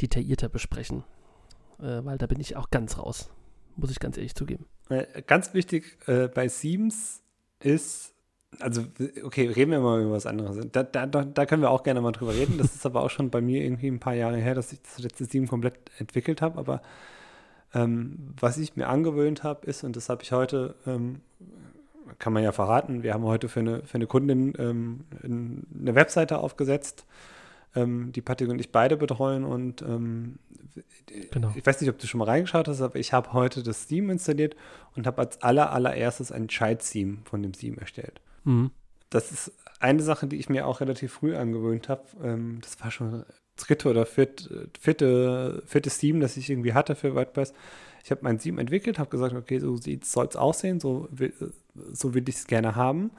detaillierter 0.00 0.48
besprechen 0.48 1.02
äh, 1.80 2.04
weil 2.04 2.18
da 2.18 2.26
bin 2.26 2.40
ich 2.40 2.56
auch 2.56 2.70
ganz 2.70 2.98
raus. 2.98 3.30
Muss 3.76 3.90
ich 3.90 3.98
ganz 3.98 4.16
ehrlich 4.16 4.34
zugeben. 4.34 4.66
Äh, 4.88 5.22
ganz 5.26 5.54
wichtig 5.54 5.98
äh, 6.06 6.28
bei 6.28 6.46
Themes 6.48 7.22
ist, 7.60 8.14
also, 8.60 8.84
okay, 9.24 9.48
reden 9.48 9.72
wir 9.72 9.80
mal 9.80 10.02
über 10.02 10.12
was 10.12 10.26
anderes. 10.26 10.58
Da, 10.70 10.84
da, 10.84 11.06
da 11.06 11.46
können 11.46 11.62
wir 11.62 11.70
auch 11.70 11.82
gerne 11.82 12.00
mal 12.00 12.12
drüber 12.12 12.34
reden. 12.34 12.56
Das 12.58 12.74
ist 12.74 12.86
aber 12.86 13.02
auch 13.02 13.10
schon 13.10 13.30
bei 13.30 13.40
mir 13.40 13.64
irgendwie 13.64 13.88
ein 13.88 13.98
paar 13.98 14.14
Jahre 14.14 14.36
her, 14.36 14.54
dass 14.54 14.72
ich 14.72 14.80
das 14.82 14.98
letzte 15.00 15.26
Theme 15.26 15.48
komplett 15.48 15.74
entwickelt 15.98 16.40
habe. 16.40 16.58
Aber 16.58 16.82
ähm, 17.74 18.34
was 18.38 18.58
ich 18.58 18.76
mir 18.76 18.88
angewöhnt 18.88 19.42
habe, 19.42 19.66
ist, 19.66 19.82
und 19.82 19.96
das 19.96 20.08
habe 20.08 20.22
ich 20.22 20.30
heute, 20.30 20.76
ähm, 20.86 21.20
kann 22.20 22.32
man 22.32 22.44
ja 22.44 22.52
verraten, 22.52 23.02
wir 23.02 23.12
haben 23.12 23.24
heute 23.24 23.48
für 23.48 23.60
eine, 23.60 23.82
für 23.82 23.96
eine 23.96 24.06
Kundin 24.06 24.52
ähm, 24.58 25.00
eine 25.24 25.94
Webseite 25.96 26.38
aufgesetzt 26.38 27.06
ähm, 27.74 28.12
die 28.12 28.20
Patrick 28.20 28.50
und 28.50 28.58
ich 28.58 28.72
beide 28.72 28.96
betreuen. 28.96 29.44
Und 29.44 29.82
ähm, 29.82 30.38
genau. 31.30 31.52
ich 31.54 31.64
weiß 31.64 31.80
nicht, 31.80 31.90
ob 31.90 31.98
du 31.98 32.06
schon 32.06 32.18
mal 32.18 32.24
reingeschaut 32.24 32.68
hast, 32.68 32.80
aber 32.80 32.96
ich 32.96 33.12
habe 33.12 33.32
heute 33.32 33.62
das 33.62 33.86
Theme 33.86 34.12
installiert 34.12 34.56
und 34.96 35.06
habe 35.06 35.18
als 35.18 35.42
aller, 35.42 35.72
allererstes 35.72 36.32
ein 36.32 36.48
Child-Theme 36.48 37.18
von 37.24 37.42
dem 37.42 37.52
Theme 37.52 37.78
erstellt. 37.78 38.20
Mhm. 38.44 38.70
Das 39.10 39.32
ist 39.32 39.52
eine 39.80 40.02
Sache, 40.02 40.26
die 40.26 40.36
ich 40.36 40.48
mir 40.48 40.66
auch 40.66 40.80
relativ 40.80 41.12
früh 41.12 41.36
angewöhnt 41.36 41.88
habe. 41.88 42.02
Ähm, 42.22 42.58
das 42.62 42.80
war 42.80 42.90
schon 42.90 43.24
dritte 43.56 43.88
oder 43.88 44.06
vierte, 44.06 44.68
vierte, 44.78 45.62
viertes 45.66 45.98
Theme, 45.98 46.20
das 46.20 46.36
ich 46.36 46.50
irgendwie 46.50 46.72
hatte 46.72 46.94
für 46.94 47.14
WordPress. 47.14 47.52
Ich 48.02 48.10
habe 48.10 48.20
mein 48.22 48.38
Theme 48.38 48.60
entwickelt, 48.60 48.98
habe 48.98 49.10
gesagt, 49.10 49.34
okay, 49.34 49.58
so 49.58 49.76
soll 49.76 50.26
es 50.26 50.36
aussehen, 50.36 50.80
so 50.80 51.08
will, 51.10 51.32
so 51.92 52.14
will 52.14 52.28
ich 52.28 52.36
es 52.36 52.46
gerne 52.46 52.74
haben. 52.76 53.10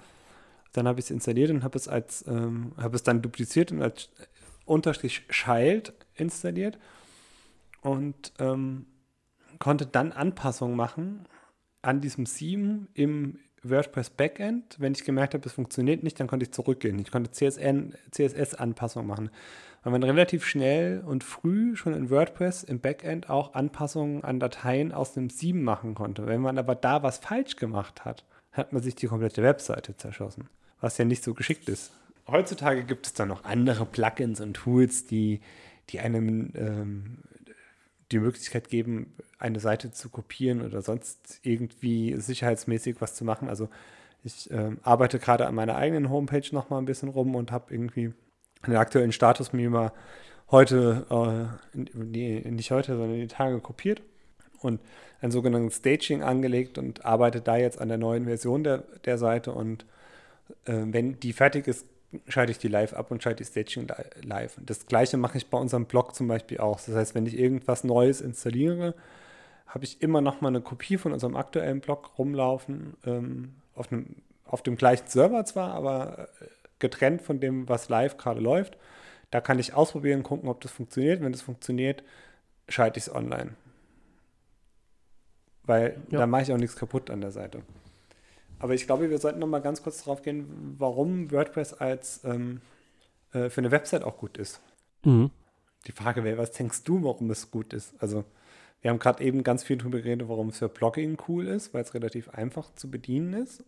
Dann 0.74 0.88
habe 0.88 1.00
ich 1.00 1.06
es 1.06 1.12
installiert 1.12 1.52
und 1.52 1.64
habe 1.64 1.78
es 1.78 1.88
als, 1.88 2.26
ähm, 2.28 2.74
habe 2.78 2.96
es 2.96 3.04
dann 3.04 3.22
dupliziert 3.22 3.72
und 3.72 3.82
als 3.82 4.10
unterstrich 4.66 5.28
Child 5.30 5.94
installiert 6.16 6.78
und 7.86 8.34
ähm, 8.40 8.86
konnte 9.60 9.86
dann 9.86 10.12
Anpassungen 10.12 10.76
machen 10.76 11.26
an 11.82 12.02
diesem 12.02 12.26
Theme 12.26 12.88
im 12.94 13.40
WordPress 13.64 14.10
Backend. 14.10 14.76
Wenn 14.80 14.94
ich 14.94 15.04
gemerkt 15.04 15.34
habe, 15.34 15.46
es 15.46 15.54
funktioniert 15.54 16.04
nicht, 16.04 16.20
dann 16.20 16.28
konnte 16.28 16.46
ich 16.46 16.52
zurückgehen. 16.52 17.00
Ich 17.00 17.12
konnte 17.12 17.32
CSS-Anpassungen 17.32 19.08
machen. 19.08 19.30
Weil 19.84 19.92
man 19.92 20.04
relativ 20.04 20.46
schnell 20.46 21.04
und 21.06 21.24
früh 21.24 21.76
schon 21.76 21.94
in 21.94 22.10
WordPress 22.10 22.64
im 22.64 22.80
Backend 22.80 23.30
auch 23.30 23.54
Anpassungen 23.54 24.24
an 24.24 24.40
Dateien 24.40 24.92
aus 24.92 25.14
dem 25.14 25.30
Theme 25.30 25.62
machen 25.62 25.94
konnte. 25.94 26.26
Wenn 26.26 26.42
man 26.42 26.58
aber 26.58 26.74
da 26.74 27.04
was 27.04 27.20
falsch 27.20 27.56
gemacht 27.56 28.04
hat, 28.04 28.26
hat 28.52 28.74
man 28.74 28.82
sich 28.82 28.96
die 28.96 29.08
komplette 29.08 29.44
Webseite 29.44 29.96
zerschossen. 29.96 30.50
Was 30.82 30.98
ja 30.98 31.06
nicht 31.06 31.24
so 31.24 31.34
geschickt 31.34 31.70
ist 31.70 31.92
heutzutage 32.28 32.84
gibt 32.84 33.06
es 33.06 33.14
dann 33.14 33.28
noch 33.28 33.44
andere 33.44 33.86
Plugins 33.86 34.42
und 34.42 34.56
Tools, 34.56 35.06
die, 35.06 35.42
die 35.90 36.00
einem 36.00 36.52
ähm, 36.56 37.18
die 38.12 38.20
Möglichkeit 38.20 38.70
geben, 38.70 39.14
eine 39.40 39.60
Seite 39.60 39.92
zu 39.92 40.10
kopieren 40.10 40.62
oder 40.62 40.82
sonst 40.82 41.40
irgendwie 41.44 42.16
sicherheitsmäßig 42.18 43.02
was 43.02 43.16
zu 43.16 43.26
machen. 43.26 43.50
Also 43.50 43.70
ich 44.24 44.50
ähm, 44.52 44.80
arbeite 44.84 45.20
gerade 45.20 45.48
an 45.48 45.56
meiner 45.56 45.76
eigenen 45.76 46.10
Homepage 46.10 46.48
noch 46.52 46.70
mal 46.70 46.78
ein 46.78 46.86
bisschen 46.86 47.10
rum 47.10 47.36
und 47.36 47.52
habe 47.52 47.74
irgendwie 47.74 48.14
den 48.66 48.76
aktuellen 48.76 49.12
Status 49.12 49.54
mir 49.54 49.70
mal 49.70 49.92
heute, 50.52 51.06
äh, 51.74 51.78
nee, 51.94 52.40
nicht 52.50 52.72
heute, 52.72 52.98
sondern 52.98 53.20
die 53.20 53.28
Tage 53.28 53.60
kopiert 53.60 54.02
und 54.60 54.82
ein 55.22 55.32
sogenanntes 55.32 55.78
Staging 55.78 56.24
angelegt 56.24 56.78
und 56.78 57.06
arbeite 57.06 57.42
da 57.42 57.58
jetzt 57.58 57.80
an 57.80 57.90
der 57.90 57.98
neuen 57.98 58.26
Version 58.26 58.64
der, 58.64 58.84
der 59.06 59.18
Seite 59.18 59.52
und 59.52 59.86
äh, 60.66 60.74
wenn 60.86 61.20
die 61.20 61.34
fertig 61.34 61.68
ist, 61.68 61.86
schalte 62.28 62.52
ich 62.52 62.58
die 62.58 62.68
live 62.68 62.94
ab 62.94 63.12
und 63.12 63.22
schalte 63.24 63.44
die 63.44 63.50
Staging 63.50 63.88
live. 64.22 64.58
Und 64.58 64.70
das 64.70 64.86
gleiche 64.86 65.18
mache 65.18 65.38
ich 65.38 65.50
bei 65.50 65.58
unserem 65.58 65.86
Blog 65.86 66.16
zum 66.16 66.28
Beispiel 66.28 66.60
auch. 66.60 66.80
Das 66.80 66.96
heißt, 66.96 67.16
wenn 67.16 67.26
ich 67.26 67.38
irgendwas 67.38 67.84
Neues 67.84 68.22
installiere, 68.22 68.94
habe 69.68 69.84
ich 69.84 70.02
immer 70.02 70.22
noch 70.22 70.42
mal 70.42 70.50
eine 70.50 70.62
Kopie 70.62 70.98
von 70.98 71.12
unserem 71.12 71.36
aktuellen 71.36 71.82
Blog 71.82 72.18
rumlaufen, 72.18 72.96
ähm, 73.06 73.56
auf, 73.76 73.92
einem, 73.92 74.16
auf 74.46 74.62
dem 74.62 74.78
gleichen 74.78 75.08
Server 75.08 75.44
zwar, 75.46 75.74
aber 75.74 76.30
äh, 76.40 76.46
getrennt 76.80 77.22
von 77.22 77.40
dem, 77.40 77.68
was 77.68 77.90
live 77.90 78.18
gerade 78.18 78.40
läuft. 78.40 78.78
Da 79.32 79.42
kann 79.42 79.60
ich 79.60 79.74
ausprobieren, 79.74 80.24
gucken, 80.24 80.50
ob 80.50 80.62
das 80.62 80.72
funktioniert. 80.72 81.22
Wenn 81.22 81.32
das 81.32 81.42
funktioniert, 81.42 82.04
schalte 82.70 83.00
ich 83.00 83.08
es 83.08 83.14
online. 83.14 83.52
Weil 85.64 85.98
ja. 86.10 86.20
da 86.20 86.28
mache 86.28 86.44
ich 86.44 86.54
auch 86.54 86.58
nichts 86.58 86.76
kaputt 86.76 87.10
an 87.10 87.22
der 87.22 87.32
Seite. 87.32 87.62
Aber 88.60 88.74
ich 88.74 88.86
glaube, 88.86 89.10
wir 89.10 89.18
sollten 89.18 89.40
noch 89.40 89.48
mal 89.48 89.62
ganz 89.62 89.84
kurz 89.84 90.04
darauf 90.04 90.22
gehen, 90.22 90.76
warum 90.78 91.32
WordPress 91.32 91.74
als 91.74 92.22
ähm, 92.24 92.62
äh, 93.34 93.50
für 93.50 93.62
eine 93.62 93.72
Website 93.72 94.04
auch 94.04 94.18
gut 94.18 94.38
ist. 94.38 94.62
Mhm. 95.04 95.32
Die 95.88 95.92
Frage 95.92 96.24
wäre, 96.24 96.38
was 96.38 96.52
denkst 96.52 96.84
du, 96.84 97.04
warum 97.04 97.30
es 97.30 97.52
gut 97.52 97.74
ist? 97.74 97.94
Also, 98.00 98.24
wir 98.82 98.92
haben 98.92 99.00
gerade 99.00 99.24
eben 99.24 99.44
ganz 99.44 99.64
viel 99.64 99.78
darüber 99.78 100.00
geredet, 100.00 100.28
warum 100.28 100.50
es 100.50 100.60
für 100.60 100.70
Blogging 100.70 101.18
cool 101.28 101.48
ist, 101.48 101.74
weil 101.74 101.84
es 101.84 101.94
relativ 101.94 102.30
einfach 102.30 102.74
zu 102.76 102.90
bedienen 102.90 103.34
ist. 103.34 103.64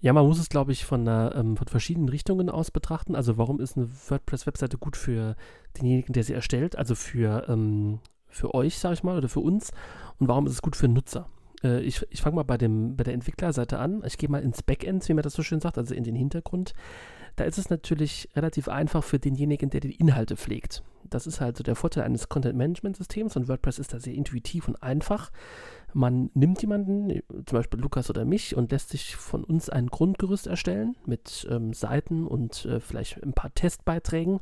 Ja, 0.00 0.12
man 0.12 0.26
muss 0.26 0.38
es, 0.38 0.48
glaube 0.48 0.72
ich, 0.72 0.84
von, 0.84 1.00
einer, 1.00 1.34
ähm, 1.34 1.56
von 1.56 1.66
verschiedenen 1.66 2.08
Richtungen 2.08 2.50
aus 2.50 2.70
betrachten. 2.70 3.14
Also, 3.14 3.36
warum 3.36 3.60
ist 3.60 3.76
eine 3.76 3.88
WordPress-Webseite 4.08 4.78
gut 4.78 4.96
für 4.96 5.36
denjenigen, 5.76 6.12
der 6.12 6.24
sie 6.24 6.34
erstellt? 6.34 6.76
Also 6.76 6.94
für, 6.94 7.46
ähm, 7.48 8.00
für 8.28 8.54
euch, 8.54 8.78
sage 8.78 8.94
ich 8.94 9.02
mal, 9.02 9.16
oder 9.16 9.28
für 9.28 9.40
uns. 9.40 9.72
Und 10.18 10.28
warum 10.28 10.46
ist 10.46 10.52
es 10.52 10.62
gut 10.62 10.76
für 10.76 10.88
Nutzer? 10.88 11.28
Äh, 11.62 11.80
ich 11.80 12.04
ich 12.10 12.22
fange 12.22 12.36
mal 12.36 12.42
bei, 12.42 12.58
dem, 12.58 12.96
bei 12.96 13.04
der 13.04 13.14
Entwicklerseite 13.14 13.78
an. 13.78 14.02
Ich 14.06 14.18
gehe 14.18 14.28
mal 14.28 14.42
ins 14.42 14.62
Backend, 14.62 15.08
wie 15.08 15.14
man 15.14 15.22
das 15.22 15.34
so 15.34 15.42
schön 15.42 15.60
sagt, 15.60 15.78
also 15.78 15.94
in 15.94 16.04
den 16.04 16.14
Hintergrund. 16.14 16.74
Da 17.36 17.44
ist 17.44 17.58
es 17.58 17.70
natürlich 17.70 18.28
relativ 18.34 18.68
einfach 18.68 19.04
für 19.04 19.20
denjenigen, 19.20 19.70
der 19.70 19.80
die 19.80 19.94
Inhalte 19.94 20.36
pflegt. 20.36 20.82
Das 21.08 21.26
ist 21.26 21.40
halt 21.40 21.56
so 21.56 21.62
der 21.62 21.76
Vorteil 21.76 22.02
eines 22.02 22.28
Content-Management-Systems 22.28 23.36
und 23.36 23.48
WordPress 23.48 23.78
ist 23.78 23.94
da 23.94 24.00
sehr 24.00 24.14
intuitiv 24.14 24.66
und 24.66 24.82
einfach. 24.82 25.30
Man 25.94 26.30
nimmt 26.34 26.60
jemanden, 26.60 27.22
zum 27.46 27.58
Beispiel 27.58 27.80
Lukas 27.80 28.10
oder 28.10 28.24
mich, 28.24 28.56
und 28.56 28.72
lässt 28.72 28.90
sich 28.90 29.14
von 29.14 29.44
uns 29.44 29.70
ein 29.70 29.86
Grundgerüst 29.86 30.48
erstellen 30.48 30.96
mit 31.06 31.46
ähm, 31.48 31.72
Seiten 31.72 32.26
und 32.26 32.64
äh, 32.66 32.80
vielleicht 32.80 33.22
ein 33.22 33.32
paar 33.32 33.54
Testbeiträgen. 33.54 34.40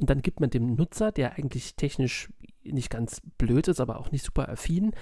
Und 0.00 0.10
dann 0.10 0.20
gibt 0.20 0.40
man 0.40 0.50
dem 0.50 0.74
Nutzer, 0.74 1.12
der 1.12 1.34
eigentlich 1.34 1.76
technisch 1.76 2.28
nicht 2.64 2.90
ganz 2.90 3.22
blöd 3.38 3.68
ist, 3.68 3.80
aber 3.80 3.98
auch 3.98 4.10
nicht 4.10 4.24
super 4.24 4.48
affin, 4.48 4.92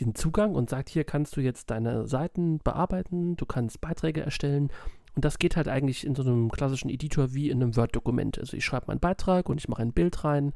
den 0.00 0.14
Zugang 0.14 0.54
und 0.54 0.70
sagt, 0.70 0.88
hier 0.88 1.04
kannst 1.04 1.36
du 1.36 1.40
jetzt 1.40 1.70
deine 1.70 2.06
Seiten 2.06 2.58
bearbeiten, 2.58 3.36
du 3.36 3.46
kannst 3.46 3.80
Beiträge 3.80 4.22
erstellen 4.22 4.70
und 5.14 5.24
das 5.24 5.38
geht 5.38 5.56
halt 5.56 5.68
eigentlich 5.68 6.06
in 6.06 6.14
so 6.14 6.22
einem 6.22 6.50
klassischen 6.50 6.88
Editor 6.88 7.34
wie 7.34 7.50
in 7.50 7.62
einem 7.62 7.76
Word-Dokument. 7.76 8.38
Also 8.38 8.56
ich 8.56 8.64
schreibe 8.64 8.86
meinen 8.88 9.00
Beitrag 9.00 9.48
und 9.48 9.58
ich 9.58 9.68
mache 9.68 9.82
ein 9.82 9.92
Bild 9.92 10.24
rein 10.24 10.52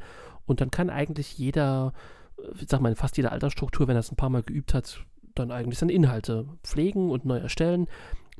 und 0.46 0.60
dann 0.60 0.70
kann 0.70 0.90
eigentlich 0.90 1.38
jeder, 1.38 1.92
äh, 2.38 2.62
ich 2.62 2.68
sag 2.68 2.80
mal, 2.80 2.94
fast 2.94 3.16
jeder 3.16 3.32
Altersstruktur, 3.32 3.88
wenn 3.88 3.96
er 3.96 4.00
es 4.00 4.12
ein 4.12 4.16
paar 4.16 4.30
Mal 4.30 4.42
geübt 4.42 4.74
hat, 4.74 5.04
dann 5.34 5.50
eigentlich 5.50 5.78
seine 5.78 5.92
Inhalte 5.92 6.46
pflegen 6.62 7.10
und 7.10 7.24
neu 7.24 7.38
erstellen. 7.38 7.86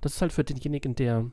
Das 0.01 0.14
ist 0.14 0.23
halt 0.23 0.33
für 0.33 0.45
denjenigen, 0.45 0.95
der 0.95 1.31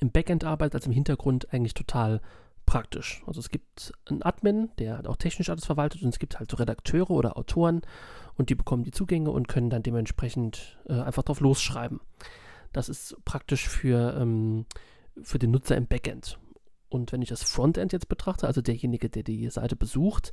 im 0.00 0.10
Backend 0.10 0.44
arbeitet, 0.44 0.76
also 0.76 0.90
im 0.90 0.94
Hintergrund 0.94 1.52
eigentlich 1.52 1.74
total 1.74 2.20
praktisch. 2.66 3.22
Also 3.26 3.40
es 3.40 3.50
gibt 3.50 3.92
einen 4.06 4.22
Admin, 4.22 4.70
der 4.78 4.96
halt 4.96 5.06
auch 5.06 5.16
technisch 5.16 5.50
alles 5.50 5.66
verwaltet 5.66 6.02
und 6.02 6.08
es 6.10 6.18
gibt 6.18 6.38
halt 6.38 6.50
so 6.50 6.56
Redakteure 6.56 7.10
oder 7.10 7.36
Autoren 7.36 7.82
und 8.34 8.50
die 8.50 8.54
bekommen 8.54 8.84
die 8.84 8.90
Zugänge 8.90 9.30
und 9.30 9.48
können 9.48 9.70
dann 9.70 9.82
dementsprechend 9.82 10.78
äh, 10.86 10.94
einfach 10.94 11.22
drauf 11.22 11.40
losschreiben. 11.40 12.00
Das 12.72 12.88
ist 12.88 13.16
praktisch 13.24 13.68
für, 13.68 14.16
ähm, 14.18 14.66
für 15.22 15.38
den 15.38 15.50
Nutzer 15.50 15.76
im 15.76 15.86
Backend. 15.86 16.38
Und 16.88 17.12
wenn 17.12 17.22
ich 17.22 17.28
das 17.28 17.42
Frontend 17.42 17.92
jetzt 17.92 18.08
betrachte, 18.08 18.46
also 18.46 18.60
derjenige, 18.60 19.08
der 19.08 19.22
die 19.22 19.48
Seite 19.50 19.76
besucht, 19.76 20.32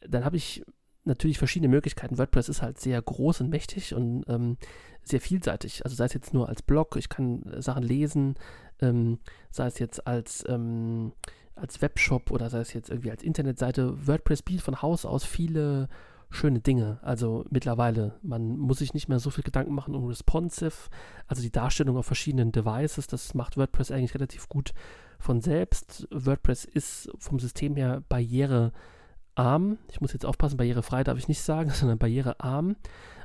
dann 0.00 0.24
habe 0.24 0.36
ich 0.36 0.64
natürlich 1.04 1.38
verschiedene 1.38 1.68
Möglichkeiten. 1.68 2.18
WordPress 2.18 2.48
ist 2.48 2.62
halt 2.62 2.80
sehr 2.80 3.00
groß 3.00 3.42
und 3.42 3.50
mächtig 3.50 3.94
und 3.94 4.24
ähm, 4.28 4.56
sehr 5.02 5.20
vielseitig. 5.20 5.84
Also 5.84 5.96
sei 5.96 6.06
es 6.06 6.14
jetzt 6.14 6.34
nur 6.34 6.48
als 6.48 6.62
Blog, 6.62 6.96
ich 6.96 7.08
kann 7.08 7.42
Sachen 7.58 7.82
lesen, 7.82 8.36
ähm, 8.80 9.18
sei 9.50 9.66
es 9.66 9.78
jetzt 9.78 10.06
als, 10.06 10.44
ähm, 10.48 11.12
als 11.54 11.82
Webshop 11.82 12.30
oder 12.30 12.50
sei 12.50 12.60
es 12.60 12.72
jetzt 12.72 12.90
irgendwie 12.90 13.10
als 13.10 13.22
Internetseite. 13.22 14.06
WordPress 14.06 14.42
bietet 14.42 14.62
von 14.64 14.82
Haus 14.82 15.04
aus 15.04 15.24
viele 15.24 15.88
schöne 16.30 16.60
Dinge. 16.60 16.98
Also 17.02 17.44
mittlerweile, 17.50 18.14
man 18.22 18.58
muss 18.58 18.78
sich 18.78 18.92
nicht 18.92 19.08
mehr 19.08 19.20
so 19.20 19.30
viel 19.30 19.44
Gedanken 19.44 19.74
machen 19.74 19.94
um 19.94 20.06
responsive, 20.06 20.90
also 21.26 21.42
die 21.42 21.52
Darstellung 21.52 21.96
auf 21.96 22.06
verschiedenen 22.06 22.52
Devices. 22.52 23.06
Das 23.06 23.34
macht 23.34 23.56
WordPress 23.56 23.90
eigentlich 23.90 24.14
relativ 24.14 24.48
gut 24.48 24.74
von 25.18 25.40
selbst. 25.40 26.06
WordPress 26.10 26.64
ist 26.64 27.10
vom 27.18 27.38
System 27.38 27.76
her 27.76 28.02
barrierearm. 28.08 29.78
Ich 29.90 30.00
muss 30.00 30.12
jetzt 30.12 30.26
aufpassen, 30.26 30.56
barrierefrei 30.56 31.04
darf 31.04 31.18
ich 31.18 31.28
nicht 31.28 31.42
sagen, 31.42 31.70
sondern 31.74 31.98
barrierearm. 31.98 32.76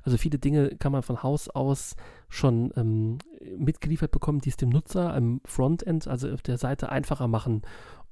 Also 0.04 0.18
viele 0.18 0.40
Dinge 0.40 0.76
kann 0.78 0.92
man 0.92 1.04
von 1.04 1.24
Haus 1.24 1.50
aus 1.50 1.96
schon 2.30 2.72
ähm, 2.76 3.18
mitgeliefert 3.58 4.12
bekommen, 4.12 4.40
die 4.40 4.50
es 4.50 4.58
dem 4.58 4.70
Nutzer 4.70 5.14
am 5.14 5.42
Frontend, 5.46 6.08
also 6.08 6.30
auf 6.32 6.42
der 6.42 6.58
Seite 6.58 6.90
einfacher 6.90 7.28
machen, 7.28 7.64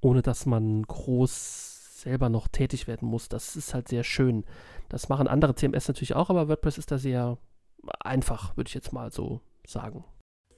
ohne 0.01 0.21
dass 0.21 0.45
man 0.45 0.83
groß 0.83 2.01
selber 2.01 2.29
noch 2.29 2.47
tätig 2.47 2.87
werden 2.87 3.07
muss. 3.07 3.29
Das 3.29 3.55
ist 3.55 3.73
halt 3.73 3.87
sehr 3.87 4.03
schön. 4.03 4.45
Das 4.89 5.09
machen 5.09 5.27
andere 5.27 5.55
CMS 5.55 5.87
natürlich 5.87 6.15
auch, 6.15 6.29
aber 6.29 6.47
WordPress 6.47 6.77
ist 6.77 6.91
da 6.91 6.97
sehr 6.97 7.37
einfach, 7.99 8.55
würde 8.55 8.67
ich 8.67 8.73
jetzt 8.73 8.93
mal 8.93 9.11
so 9.11 9.41
sagen. 9.65 10.03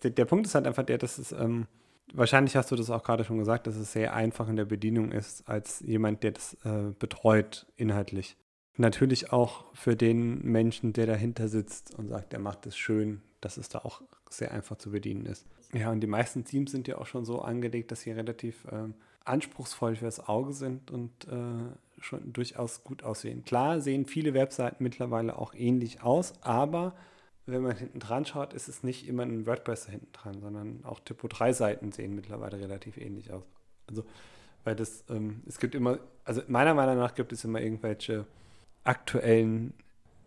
Der, 0.03 0.11
der 0.11 0.25
Punkt 0.25 0.45
ist 0.45 0.55
halt 0.55 0.67
einfach 0.67 0.83
der, 0.83 0.97
dass 0.97 1.17
es, 1.17 1.31
ähm, 1.31 1.67
wahrscheinlich 2.13 2.55
hast 2.55 2.71
du 2.71 2.75
das 2.75 2.89
auch 2.89 3.03
gerade 3.03 3.23
schon 3.23 3.37
gesagt, 3.37 3.67
dass 3.67 3.75
es 3.75 3.91
sehr 3.93 4.13
einfach 4.13 4.47
in 4.49 4.55
der 4.55 4.65
Bedienung 4.65 5.11
ist, 5.11 5.47
als 5.47 5.81
jemand, 5.81 6.23
der 6.23 6.31
das 6.31 6.53
äh, 6.63 6.91
betreut 6.97 7.67
inhaltlich. 7.75 8.37
Natürlich 8.79 9.33
auch 9.33 9.65
für 9.73 9.97
den 9.97 10.41
Menschen, 10.41 10.93
der 10.93 11.05
dahinter 11.05 11.49
sitzt 11.49 11.93
und 11.99 12.07
sagt, 12.07 12.31
er 12.31 12.39
macht 12.39 12.65
es 12.65 12.77
schön, 12.77 13.21
dass 13.41 13.57
es 13.57 13.67
da 13.67 13.79
auch 13.79 14.01
sehr 14.29 14.53
einfach 14.53 14.77
zu 14.77 14.91
bedienen 14.91 15.25
ist. 15.25 15.45
Ja, 15.73 15.91
und 15.91 15.99
die 15.99 16.07
meisten 16.07 16.45
Teams 16.45 16.71
sind 16.71 16.87
ja 16.87 16.97
auch 16.97 17.05
schon 17.05 17.25
so 17.25 17.41
angelegt, 17.41 17.91
dass 17.91 17.99
sie 17.99 18.11
relativ 18.11 18.65
ähm, 18.71 18.93
anspruchsvoll 19.25 19.97
fürs 19.97 20.25
Auge 20.29 20.53
sind 20.53 20.91
und 20.91 21.11
äh, 21.27 22.01
schon 22.01 22.31
durchaus 22.31 22.85
gut 22.85 23.03
aussehen. 23.03 23.43
Klar 23.43 23.81
sehen 23.81 24.05
viele 24.05 24.33
Webseiten 24.33 24.81
mittlerweile 24.81 25.37
auch 25.37 25.53
ähnlich 25.53 26.01
aus, 26.01 26.31
aber 26.39 26.95
wenn 27.47 27.63
man 27.63 27.75
hinten 27.75 27.99
dran 27.99 28.25
schaut, 28.25 28.53
ist 28.53 28.69
es 28.69 28.81
nicht 28.81 29.09
immer 29.09 29.23
ein 29.23 29.45
WordPress 29.45 29.87
da 29.87 29.91
hinten 29.91 30.13
dran, 30.13 30.39
sondern 30.39 30.85
auch 30.85 31.01
Typo 31.01 31.27
3 31.27 31.51
Seiten 31.51 31.91
sehen 31.91 32.15
mittlerweile 32.15 32.57
relativ 32.57 32.95
ähnlich 32.95 33.33
aus. 33.33 33.43
Also, 33.89 34.05
weil 34.63 34.77
das, 34.77 35.03
ähm, 35.09 35.43
es 35.47 35.59
gibt 35.59 35.75
immer, 35.75 35.99
also 36.23 36.41
meiner 36.47 36.73
Meinung 36.73 36.95
nach 36.95 37.13
gibt 37.13 37.33
es 37.33 37.43
immer 37.43 37.59
irgendwelche 37.59 38.25
aktuellen 38.83 39.73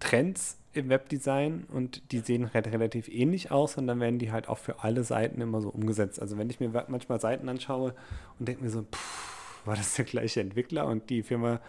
Trends 0.01 0.59
im 0.75 0.88
Webdesign 0.88 1.65
und 1.71 2.12
die 2.12 2.21
sehen 2.21 2.51
halt 2.55 2.67
relativ 2.69 3.09
ähnlich 3.09 3.51
aus 3.51 3.77
und 3.77 3.87
dann 3.87 4.01
werden 4.01 4.19
die 4.19 4.33
halt 4.33 4.49
auch 4.49 4.59
für 4.59 4.83
alle 4.83 5.05
Seiten 5.05 5.41
immer 5.41 5.61
so 5.61 5.69
umgesetzt. 5.69 6.21
Also 6.21 6.38
wenn 6.38 6.49
ich 6.49 6.61
mir 6.61 6.71
manchmal 6.88 7.21
Seiten 7.21 7.49
anschaue 7.49 7.95
und 8.38 8.49
denke 8.49 8.65
mir 8.65 8.71
so, 8.71 8.83
pff, 8.83 9.67
war 9.67 9.77
das 9.77 9.95
der 9.95 10.05
gleiche 10.05 10.41
Entwickler 10.41 10.87
und 10.87 11.11
die 11.11 11.23
Firma, 11.23 11.61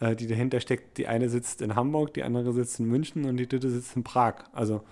äh, 0.00 0.14
die 0.14 0.26
dahinter 0.26 0.60
steckt, 0.60 0.98
die 0.98 1.06
eine 1.06 1.28
sitzt 1.28 1.62
in 1.62 1.74
Hamburg, 1.74 2.14
die 2.14 2.22
andere 2.22 2.52
sitzt 2.52 2.80
in 2.80 2.86
München 2.86 3.24
und 3.24 3.38
die 3.38 3.48
dritte 3.48 3.70
sitzt 3.70 3.96
in 3.96 4.04
Prag. 4.04 4.44
Also 4.52 4.84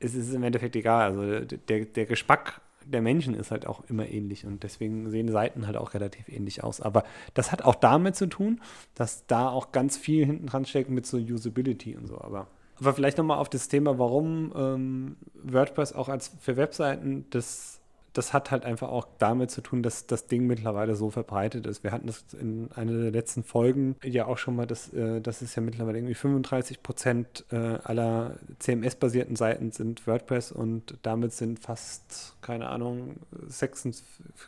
es 0.00 0.14
ist 0.14 0.34
im 0.34 0.42
Endeffekt 0.42 0.76
egal. 0.76 1.10
Also 1.10 1.56
der, 1.56 1.84
der 1.84 2.06
Geschmack 2.06 2.60
der 2.86 3.02
Menschen 3.02 3.34
ist 3.34 3.50
halt 3.50 3.66
auch 3.66 3.82
immer 3.88 4.08
ähnlich 4.08 4.46
und 4.46 4.62
deswegen 4.62 5.10
sehen 5.10 5.28
Seiten 5.30 5.66
halt 5.66 5.76
auch 5.76 5.94
relativ 5.94 6.28
ähnlich 6.28 6.62
aus. 6.62 6.80
Aber 6.80 7.04
das 7.34 7.52
hat 7.52 7.62
auch 7.62 7.74
damit 7.74 8.16
zu 8.16 8.26
tun, 8.26 8.60
dass 8.94 9.26
da 9.26 9.48
auch 9.48 9.72
ganz 9.72 9.96
viel 9.96 10.24
hinten 10.24 10.46
dran 10.46 10.64
steckt 10.64 10.90
mit 10.90 11.06
so 11.06 11.16
Usability 11.16 11.96
und 11.96 12.06
so. 12.06 12.20
Aber, 12.20 12.46
aber 12.78 12.94
vielleicht 12.94 13.18
nochmal 13.18 13.38
auf 13.38 13.48
das 13.48 13.68
Thema, 13.68 13.98
warum 13.98 14.52
ähm, 14.56 15.16
WordPress 15.42 15.92
auch 15.92 16.08
als 16.08 16.30
für 16.40 16.56
Webseiten 16.56 17.26
das 17.30 17.75
das 18.16 18.32
hat 18.32 18.50
halt 18.50 18.64
einfach 18.64 18.88
auch 18.88 19.06
damit 19.18 19.50
zu 19.50 19.60
tun, 19.60 19.82
dass 19.82 20.06
das 20.06 20.26
Ding 20.26 20.46
mittlerweile 20.46 20.96
so 20.96 21.10
verbreitet 21.10 21.66
ist. 21.66 21.84
Wir 21.84 21.92
hatten 21.92 22.06
das 22.06 22.24
in 22.40 22.70
einer 22.74 22.92
der 22.92 23.10
letzten 23.10 23.42
Folgen 23.42 23.96
ja 24.02 24.26
auch 24.26 24.38
schon 24.38 24.56
mal, 24.56 24.66
dass, 24.66 24.92
äh, 24.94 25.20
dass 25.20 25.42
es 25.42 25.54
ja 25.54 25.62
mittlerweile 25.62 25.98
irgendwie 25.98 26.14
35 26.14 26.82
Prozent 26.82 27.44
äh, 27.50 27.56
aller 27.56 28.36
CMS-basierten 28.58 29.36
Seiten 29.36 29.70
sind 29.70 30.06
WordPress 30.06 30.50
und 30.52 30.96
damit 31.02 31.32
sind 31.32 31.58
fast, 31.58 32.36
keine 32.40 32.68
Ahnung, 32.68 33.16
6, 33.48 34.02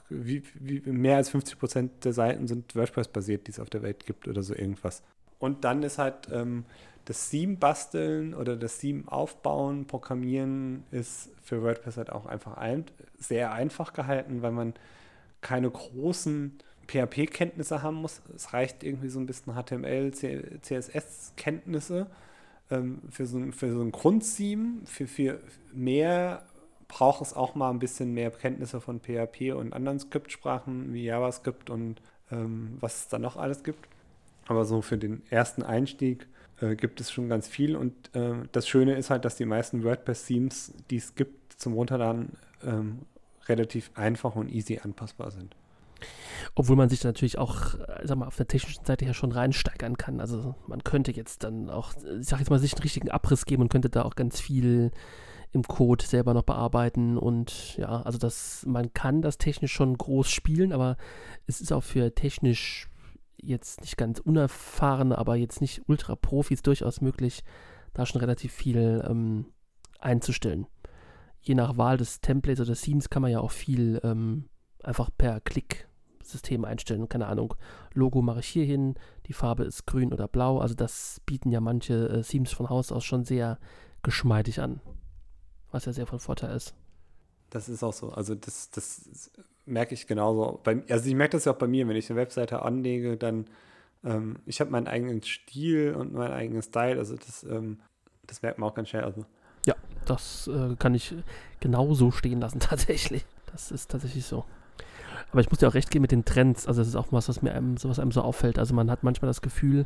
wie, 0.09 0.43
wie, 0.55 0.81
mehr 0.91 1.17
als 1.17 1.29
50 1.31 1.59
Prozent 1.59 2.05
der 2.05 2.15
Seiten 2.15 2.49
sind 2.49 2.75
WordPress-basiert, 2.75 3.47
die 3.47 3.51
es 3.51 3.61
auf 3.61 3.69
der 3.69 3.83
Welt 3.83 4.07
gibt 4.07 4.29
oder 4.29 4.43
so 4.43 4.55
irgendwas. 4.55 5.03
Und 5.39 5.65
dann 5.65 5.83
ist 5.83 5.99
halt 5.99 6.29
ähm, 6.33 6.65
das 7.09 7.31
Theme 7.31 7.57
basteln 7.57 8.35
oder 8.35 8.55
das 8.55 8.77
Theme 8.79 9.05
aufbauen, 9.07 9.87
programmieren 9.87 10.85
ist 10.91 11.31
für 11.43 11.63
WordPress 11.63 11.97
halt 11.97 12.13
auch 12.13 12.27
einfach 12.27 12.59
ein, 12.59 12.85
sehr 13.19 13.51
einfach 13.53 13.95
gehalten, 13.95 14.43
weil 14.43 14.53
man 14.53 14.75
keine 15.41 15.71
großen 15.71 16.59
PHP-Kenntnisse 16.87 17.83
haben 17.83 17.97
muss. 17.97 18.21
Es 18.37 18.53
reicht 18.53 18.85
irgendwie 18.85 19.09
so 19.09 19.21
ein 19.21 19.25
bisschen 19.25 19.55
HTML, 19.55 20.13
CSS-Kenntnisse 20.13 22.09
ähm, 22.71 23.01
für, 23.11 23.25
so, 23.25 23.41
für 23.53 23.73
so 23.73 23.81
ein 23.81 23.91
Grundtheme. 23.91 24.83
Für, 24.85 25.07
für 25.07 25.41
mehr 25.73 26.43
braucht 26.89 27.23
es 27.23 27.33
auch 27.33 27.55
mal 27.55 27.71
ein 27.71 27.79
bisschen 27.79 28.13
mehr 28.13 28.31
Kenntnisse 28.31 28.83
von 28.83 29.01
PHP 29.01 29.55
und 29.55 29.73
anderen 29.73 29.99
Skriptsprachen 29.99 30.93
wie 30.93 31.05
JavaScript 31.05 31.71
und 31.71 32.03
ähm, 32.31 32.77
was 32.81 32.97
es 32.97 33.09
da 33.09 33.19
noch 33.19 33.39
alles 33.39 33.63
gibt. 33.63 33.89
Aber 34.47 34.67
so 34.67 34.83
für 34.83 34.99
den 34.99 35.23
ersten 35.31 35.63
Einstieg 35.63 36.27
äh, 36.61 36.77
gibt 36.77 37.01
es 37.01 37.11
schon 37.11 37.29
ganz 37.29 37.49
viel. 37.49 37.77
Und 37.77 38.15
äh, 38.15 38.35
das 38.53 38.69
Schöne 38.69 38.95
ist 38.95 39.11
halt, 39.11 39.25
dass 39.25 39.37
die 39.37 39.45
meisten 39.45 39.85
WordPress-Themes, 39.85 40.75
die 40.91 40.97
es 40.97 41.15
gibt 41.15 41.55
zum 41.55 41.75
Runterladen, 41.75 42.33
ähm, 42.65 43.01
relativ 43.47 43.91
einfach 43.95 44.37
und 44.37 44.51
easy 44.51 44.81
anpassbar 44.83 45.31
sind. 45.31 45.57
Obwohl 46.55 46.77
man 46.77 46.89
sich 46.89 47.03
natürlich 47.03 47.39
auch, 47.39 47.75
sag 48.05 48.17
mal, 48.17 48.27
auf 48.27 48.37
der 48.37 48.47
technischen 48.47 48.85
Seite 48.85 49.05
ja 49.05 49.15
schon 49.15 49.33
reinsteigern 49.33 49.97
kann. 49.97 50.21
Also 50.21 50.55
man 50.67 50.85
könnte 50.85 51.11
jetzt 51.13 51.43
dann 51.43 51.71
auch, 51.71 51.93
ich 52.21 52.27
sag 52.27 52.39
jetzt 52.39 52.51
mal, 52.51 52.59
sich 52.59 52.75
einen 52.75 52.83
richtigen 52.83 53.11
Abriss 53.11 53.47
geben 53.47 53.63
und 53.63 53.69
könnte 53.69 53.91
da 53.91 54.03
auch 54.03 54.15
ganz 54.15 54.41
viel 54.41 54.93
im 55.53 55.63
Code 55.63 56.05
selber 56.05 56.35
noch 56.35 56.43
bearbeiten 56.43 57.17
und 57.17 57.77
ja, 57.79 58.03
also 58.03 58.19
das, 58.19 58.65
man 58.67 58.93
kann 58.93 59.23
das 59.23 59.39
technisch 59.39 59.73
schon 59.73 59.97
groß 59.97 60.31
spielen, 60.31 60.73
aber 60.73 60.99
es 61.47 61.63
ist 61.63 61.73
auch 61.73 61.83
für 61.83 62.15
technisch 62.15 62.89
jetzt 63.41 63.81
nicht 63.81 63.97
ganz 63.97 64.21
unerfahrene, 64.21 65.17
aber 65.17 65.37
jetzt 65.37 65.61
nicht 65.61 65.83
Ultra-Profis 65.87 66.63
durchaus 66.63 67.01
möglich, 67.01 67.45
da 67.95 68.07
schon 68.07 68.21
relativ 68.21 68.53
viel 68.53 69.05
ähm, 69.09 69.47
einzustellen. 69.99 70.67
Je 71.41 71.55
nach 71.55 71.77
Wahl 71.77 71.97
des 71.97 72.21
Templates 72.21 72.61
oder 72.61 72.73
des 72.73 72.83
Themes 72.83 73.11
kann 73.11 73.23
man 73.23 73.31
ja 73.31 73.41
auch 73.41 73.51
viel 73.51 74.01
ähm, 74.03 74.49
einfach 74.83 75.11
per 75.17 75.41
Klick-System 75.41 76.65
einstellen. 76.65 77.09
Keine 77.09 77.27
Ahnung, 77.27 77.55
Logo 77.95 78.23
mache 78.23 78.41
ich 78.41 78.49
hier 78.49 78.65
hin, 78.65 78.95
die 79.27 79.33
Farbe 79.33 79.65
ist 79.65 79.87
grün 79.87 80.13
oder 80.13 80.29
blau. 80.29 80.59
Also 80.59 80.75
das 80.75 81.21
bieten 81.27 81.51
ja 81.51 81.61
manche 81.61 82.09
äh, 82.09 82.23
Themes 82.23 82.53
von 82.53 82.69
Haus 82.69 82.93
aus 82.93 83.05
schon 83.05 83.25
sehr 83.25 83.59
geschmeidig 84.03 84.61
an, 84.61 84.81
was 85.71 85.85
ja 85.85 85.93
sehr 85.93 86.07
von 86.07 86.21
Vorteil 86.21 86.55
ist. 86.55 86.75
Das 87.51 87.69
ist 87.69 87.83
auch 87.83 87.93
so. 87.93 88.11
Also 88.11 88.35
das, 88.35 88.71
das 88.71 89.31
merke 89.69 89.95
ich 89.95 90.07
genauso. 90.07 90.61
Bei, 90.65 90.83
also 90.89 91.09
ich 91.09 91.15
merke 91.15 91.33
das 91.33 91.45
ja 91.45 91.53
auch 91.53 91.59
bei 91.59 91.67
mir, 91.67 91.87
wenn 91.89 91.97
ich 91.97 92.11
eine 92.11 92.19
Webseite 92.19 92.63
anlege, 92.63 93.17
dann 93.17 93.47
ähm, 94.05 94.37
ich 94.47 94.61
habe 94.61 94.71
meinen 94.71 94.87
eigenen 94.87 95.23
Stil 95.23 95.95
und 95.95 96.13
meinen 96.13 96.33
eigenen 96.33 96.63
Style. 96.63 96.99
Also 96.99 97.17
das, 97.17 97.45
ähm, 97.45 97.79
das 98.27 98.43
merkt 98.43 98.59
man 98.59 98.69
auch 98.69 98.75
ganz 98.75 98.89
schnell. 98.89 99.05
Also. 99.05 99.25
Ja, 99.67 99.75
das 100.07 100.49
äh, 100.49 100.77
kann 100.77 100.95
ich 100.95 101.15
genauso 101.61 102.11
stehen 102.11 102.41
lassen 102.41 102.61
tatsächlich. 102.61 103.25
Das 103.53 103.71
ist 103.71 103.91
tatsächlich 103.91 104.25
so. 104.25 104.45
Aber 105.33 105.41
ich 105.41 105.51
muss 105.51 105.59
dir 105.59 105.69
auch 105.69 105.75
recht 105.75 105.91
geben 105.91 106.03
mit 106.03 106.13
den 106.13 106.25
Trends. 106.25 106.67
Also 106.67 106.81
das 106.81 106.89
ist 106.89 106.97
auch 106.97 107.09
was, 107.11 107.29
was 107.29 107.43
mir 107.43 107.53
einem, 107.53 107.77
was 107.83 107.99
einem 107.99 108.13
so 108.13 108.23
auffällt. 108.23 108.59
Also 108.59 108.75
man 108.75 108.91
hat 108.91 109.03
manchmal 109.03 109.29
das 109.29 109.43
Gefühl, 109.43 109.85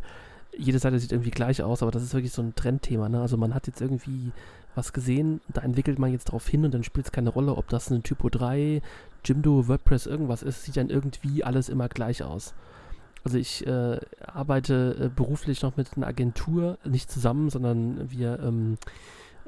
jede 0.57 0.79
Seite 0.79 0.99
sieht 0.99 1.13
irgendwie 1.13 1.31
gleich 1.31 1.63
aus, 1.63 1.83
aber 1.83 1.91
das 1.91 2.03
ist 2.03 2.15
wirklich 2.15 2.33
so 2.33 2.43
ein 2.43 2.55
Trendthema. 2.55 3.09
Ne? 3.09 3.21
Also 3.21 3.37
man 3.37 3.55
hat 3.55 3.67
jetzt 3.67 3.81
irgendwie 3.81 4.33
was 4.75 4.93
gesehen, 4.93 5.41
da 5.53 5.63
entwickelt 5.63 5.99
man 5.99 6.13
jetzt 6.13 6.29
darauf 6.29 6.49
hin 6.49 6.65
und 6.65 6.73
dann 6.73 6.85
spielt 6.85 7.07
es 7.07 7.13
keine 7.13 7.31
Rolle, 7.31 7.57
ob 7.57 7.69
das 7.69 7.91
ein 7.91 8.03
Typo 8.03 8.29
3, 8.29 8.81
Jimdo, 9.25 9.69
WordPress, 9.69 10.07
irgendwas 10.07 10.43
ist, 10.43 10.65
sieht 10.65 10.77
dann 10.77 10.89
irgendwie 10.91 11.45
alles 11.45 11.69
immer 11.69 11.89
gleich 11.89 12.23
aus. 12.23 12.55
Also 13.25 13.39
ich 13.39 13.67
äh, 13.67 14.01
arbeite 14.27 14.97
äh, 14.99 15.09
beruflich 15.09 15.63
noch 15.63 15.77
mit 15.77 15.97
einer 15.97 16.07
Agentur, 16.07 16.79
nicht 16.85 17.11
zusammen, 17.11 17.51
sondern 17.51 18.11
wir 18.11 18.41
ähm, 18.41 18.79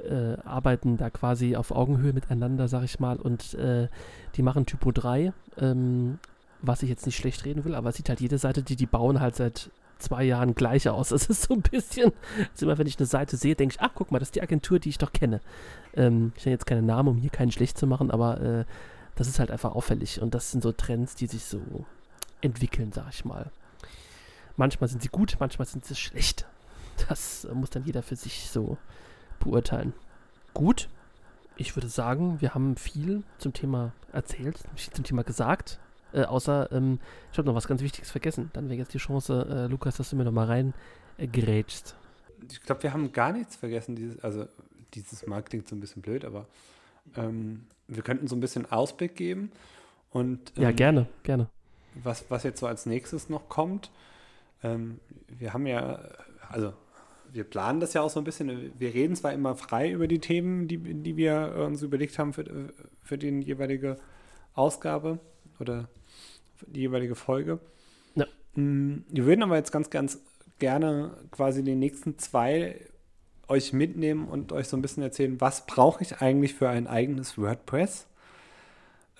äh, 0.08 0.36
arbeiten 0.44 0.96
da 0.96 1.10
quasi 1.10 1.56
auf 1.56 1.72
Augenhöhe 1.72 2.12
miteinander, 2.12 2.68
sag 2.68 2.84
ich 2.84 3.00
mal, 3.00 3.16
und 3.16 3.54
äh, 3.54 3.88
die 4.36 4.42
machen 4.42 4.66
Typo 4.66 4.92
3, 4.92 5.32
ähm, 5.58 6.18
was 6.62 6.82
ich 6.82 6.90
jetzt 6.90 7.06
nicht 7.06 7.16
schlecht 7.16 7.44
reden 7.44 7.64
will, 7.64 7.74
aber 7.74 7.90
es 7.90 7.96
sieht 7.96 8.08
halt 8.08 8.20
jede 8.20 8.38
Seite, 8.38 8.62
die 8.62 8.76
die 8.76 8.86
bauen, 8.86 9.20
halt 9.20 9.36
seit 9.36 9.70
zwei 9.98 10.24
Jahren 10.24 10.54
gleich 10.54 10.88
aus. 10.88 11.08
Das 11.14 11.26
ist 11.26 11.42
so 11.42 11.54
ein 11.54 11.62
bisschen, 11.62 12.12
also 12.52 12.66
immer 12.66 12.78
wenn 12.78 12.86
ich 12.86 12.98
eine 12.98 13.06
Seite 13.06 13.36
sehe, 13.36 13.54
denke 13.54 13.76
ich, 13.76 13.80
ach 13.80 13.90
guck 13.94 14.10
mal, 14.10 14.18
das 14.18 14.28
ist 14.28 14.34
die 14.34 14.42
Agentur, 14.42 14.78
die 14.78 14.88
ich 14.88 14.98
doch 14.98 15.12
kenne. 15.12 15.40
Ähm, 15.94 16.32
ich 16.36 16.44
nenne 16.44 16.54
jetzt 16.54 16.66
keinen 16.66 16.86
Namen, 16.86 17.08
um 17.08 17.16
hier 17.16 17.30
keinen 17.30 17.52
schlecht 17.52 17.78
zu 17.78 17.86
machen, 17.86 18.10
aber 18.10 18.40
äh, 18.40 18.64
das 19.14 19.28
ist 19.28 19.38
halt 19.38 19.50
einfach 19.50 19.74
auffällig 19.74 20.20
und 20.20 20.34
das 20.34 20.50
sind 20.50 20.62
so 20.62 20.72
Trends, 20.72 21.14
die 21.14 21.26
sich 21.26 21.44
so 21.44 21.60
entwickeln, 22.40 22.92
sag 22.92 23.10
ich 23.10 23.24
mal. 23.24 23.50
Manchmal 24.56 24.88
sind 24.88 25.02
sie 25.02 25.08
gut, 25.08 25.36
manchmal 25.40 25.66
sind 25.66 25.84
sie 25.84 25.94
schlecht. 25.94 26.46
Das 27.08 27.46
muss 27.52 27.70
dann 27.70 27.84
jeder 27.84 28.02
für 28.02 28.16
sich 28.16 28.50
so 28.50 28.78
beurteilen. 29.40 29.92
Gut, 30.52 30.88
ich 31.56 31.76
würde 31.76 31.88
sagen, 31.88 32.40
wir 32.40 32.54
haben 32.54 32.76
viel 32.76 33.22
zum 33.38 33.52
Thema 33.52 33.92
erzählt, 34.12 34.58
zum 34.92 35.04
Thema 35.04 35.22
gesagt. 35.22 35.80
Äh, 36.14 36.24
außer, 36.24 36.70
ähm, 36.70 37.00
ich 37.32 37.38
habe 37.38 37.46
noch 37.46 37.56
was 37.56 37.66
ganz 37.66 37.82
Wichtiges 37.82 38.10
vergessen. 38.10 38.50
Dann 38.52 38.68
wäre 38.68 38.78
jetzt 38.78 38.94
die 38.94 38.98
Chance, 38.98 39.46
äh, 39.50 39.66
Lukas, 39.66 39.96
dass 39.96 40.10
du 40.10 40.16
mir 40.16 40.24
noch 40.24 40.32
mal 40.32 40.46
rein 40.46 40.72
äh, 41.18 41.26
gerätst. 41.26 41.96
Ich 42.50 42.62
glaube, 42.62 42.84
wir 42.84 42.92
haben 42.92 43.12
gar 43.12 43.32
nichts 43.32 43.56
vergessen. 43.56 43.96
Dieses, 43.96 44.22
also, 44.22 44.46
dieses 44.94 45.26
Mal 45.26 45.42
klingt 45.42 45.66
so 45.66 45.74
ein 45.74 45.80
bisschen 45.80 46.02
blöd, 46.02 46.24
aber 46.24 46.46
ähm, 47.16 47.64
wir 47.88 48.02
könnten 48.02 48.28
so 48.28 48.36
ein 48.36 48.40
bisschen 48.40 48.70
Ausblick 48.70 49.16
geben. 49.16 49.50
Und, 50.10 50.52
ähm, 50.56 50.62
ja, 50.62 50.70
gerne, 50.70 51.06
gerne. 51.24 51.48
Was, 52.02 52.24
was 52.28 52.44
jetzt 52.44 52.60
so 52.60 52.66
als 52.68 52.86
nächstes 52.86 53.28
noch 53.28 53.48
kommt, 53.48 53.90
ähm, 54.62 55.00
wir 55.26 55.52
haben 55.52 55.66
ja, 55.66 55.98
also 56.48 56.74
wir 57.32 57.42
planen 57.42 57.80
das 57.80 57.92
ja 57.94 58.02
auch 58.02 58.10
so 58.10 58.20
ein 58.20 58.24
bisschen. 58.24 58.72
Wir 58.78 58.94
reden 58.94 59.16
zwar 59.16 59.32
immer 59.32 59.56
frei 59.56 59.90
über 59.90 60.06
die 60.06 60.20
Themen, 60.20 60.68
die, 60.68 60.78
die 60.78 61.16
wir 61.16 61.54
uns 61.66 61.82
überlegt 61.82 62.16
haben 62.20 62.32
für, 62.32 62.72
für 63.02 63.18
die 63.18 63.40
jeweilige 63.40 63.96
Ausgabe 64.54 65.18
oder 65.60 65.88
die 66.66 66.80
jeweilige 66.80 67.14
Folge. 67.14 67.58
Ja. 68.14 68.26
Mm, 68.54 69.04
wir 69.08 69.26
würden 69.26 69.42
aber 69.42 69.56
jetzt 69.56 69.72
ganz, 69.72 69.90
ganz 69.90 70.18
gerne 70.58 71.16
quasi 71.30 71.62
die 71.62 71.74
nächsten 71.74 72.18
zwei 72.18 72.80
euch 73.48 73.72
mitnehmen 73.72 74.28
und 74.28 74.52
euch 74.52 74.68
so 74.68 74.76
ein 74.76 74.82
bisschen 74.82 75.02
erzählen, 75.02 75.40
was 75.40 75.66
brauche 75.66 76.02
ich 76.02 76.20
eigentlich 76.22 76.54
für 76.54 76.68
ein 76.68 76.86
eigenes 76.86 77.36
WordPress? 77.36 78.06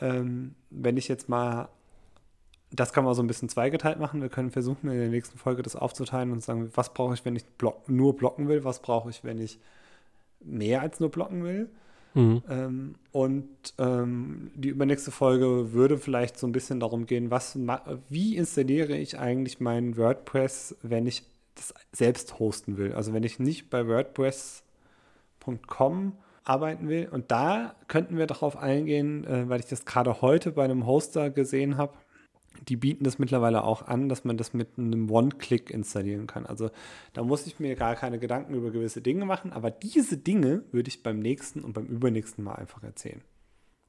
Ähm, 0.01 0.55
wenn 0.71 0.97
ich 0.97 1.09
jetzt 1.09 1.29
mal 1.29 1.69
das 2.75 2.93
kann 2.93 3.05
man 3.05 3.15
so 3.15 3.23
ein 3.23 3.27
bisschen 3.27 3.49
zweigeteilt 3.49 3.99
machen. 3.99 4.21
Wir 4.21 4.29
können 4.29 4.51
versuchen, 4.51 4.91
in 4.91 4.99
der 4.99 5.09
nächsten 5.09 5.39
Folge 5.39 5.63
das 5.63 5.77
aufzuteilen 5.77 6.33
und 6.33 6.43
sagen, 6.43 6.71
was 6.75 6.93
brauche 6.93 7.15
ich, 7.15 7.25
wenn 7.25 7.37
ich 7.37 7.45
block, 7.45 7.89
nur 7.89 8.17
blocken 8.17 8.49
will, 8.49 8.65
was 8.65 8.81
brauche 8.83 9.11
ich, 9.11 9.23
wenn 9.23 9.41
ich 9.41 9.59
mehr 10.41 10.81
als 10.81 11.01
nur 11.01 11.11
blocken 11.11 11.45
will. 11.45 11.69
Mhm. 12.15 12.43
Ähm, 12.49 12.95
und 13.13 13.49
ähm, 13.79 14.51
die 14.55 14.69
übernächste 14.69 15.11
Folge 15.11 15.73
würde 15.73 15.99
vielleicht 15.99 16.39
so 16.39 16.47
ein 16.47 16.53
bisschen 16.53 16.79
darum 16.81 17.05
gehen, 17.07 17.31
was 17.31 17.59
wie 18.09 18.37
installiere 18.37 18.97
ich 18.97 19.19
eigentlich 19.19 19.61
mein 19.61 19.97
WordPress, 19.97 20.77
wenn 20.83 21.07
ich 21.07 21.25
das 21.57 21.75
selbst 21.93 22.39
hosten 22.39 22.79
will. 22.79 22.95
Also 22.95 23.13
wenn 23.13 23.25
ich 23.25 23.39
nicht 23.39 23.69
bei 23.71 23.87
WordPress.com 23.87 26.13
arbeiten 26.45 26.89
will. 26.89 27.09
Und 27.11 27.31
da 27.31 27.75
könnten 27.89 28.19
wir 28.19 28.27
darauf 28.27 28.57
eingehen, 28.57 29.25
äh, 29.25 29.49
weil 29.49 29.61
ich 29.61 29.67
das 29.67 29.85
gerade 29.85 30.21
heute 30.21 30.53
bei 30.53 30.65
einem 30.65 30.87
Hoster 30.87 31.31
gesehen 31.31 31.79
habe 31.79 31.95
die 32.69 32.77
bieten 32.77 33.05
das 33.05 33.19
mittlerweile 33.19 33.65
auch 33.65 33.83
an, 33.87 34.09
dass 34.09 34.25
man 34.25 34.37
das 34.37 34.55
mit 34.55 34.79
einem 34.79 35.11
One-Click 35.11 35.71
installieren 35.71 36.27
kann. 36.27 36.47
Also 36.47 36.71
da 37.13 37.23
muss 37.23 37.47
ich 37.47 37.61
mir 37.61 37.75
gar 37.77 37.95
keine 37.97 38.19
Gedanken 38.19 38.55
über 38.55 38.71
gewisse 38.71 39.01
Dinge 39.01 39.25
machen, 39.25 39.53
aber 39.53 39.71
diese 39.71 40.17
Dinge 40.17 40.63
würde 40.73 40.89
ich 40.89 41.03
beim 41.03 41.19
nächsten 41.19 41.61
und 41.61 41.73
beim 41.73 41.87
übernächsten 41.87 42.45
Mal 42.45 42.55
einfach 42.55 42.83
erzählen. 42.83 43.23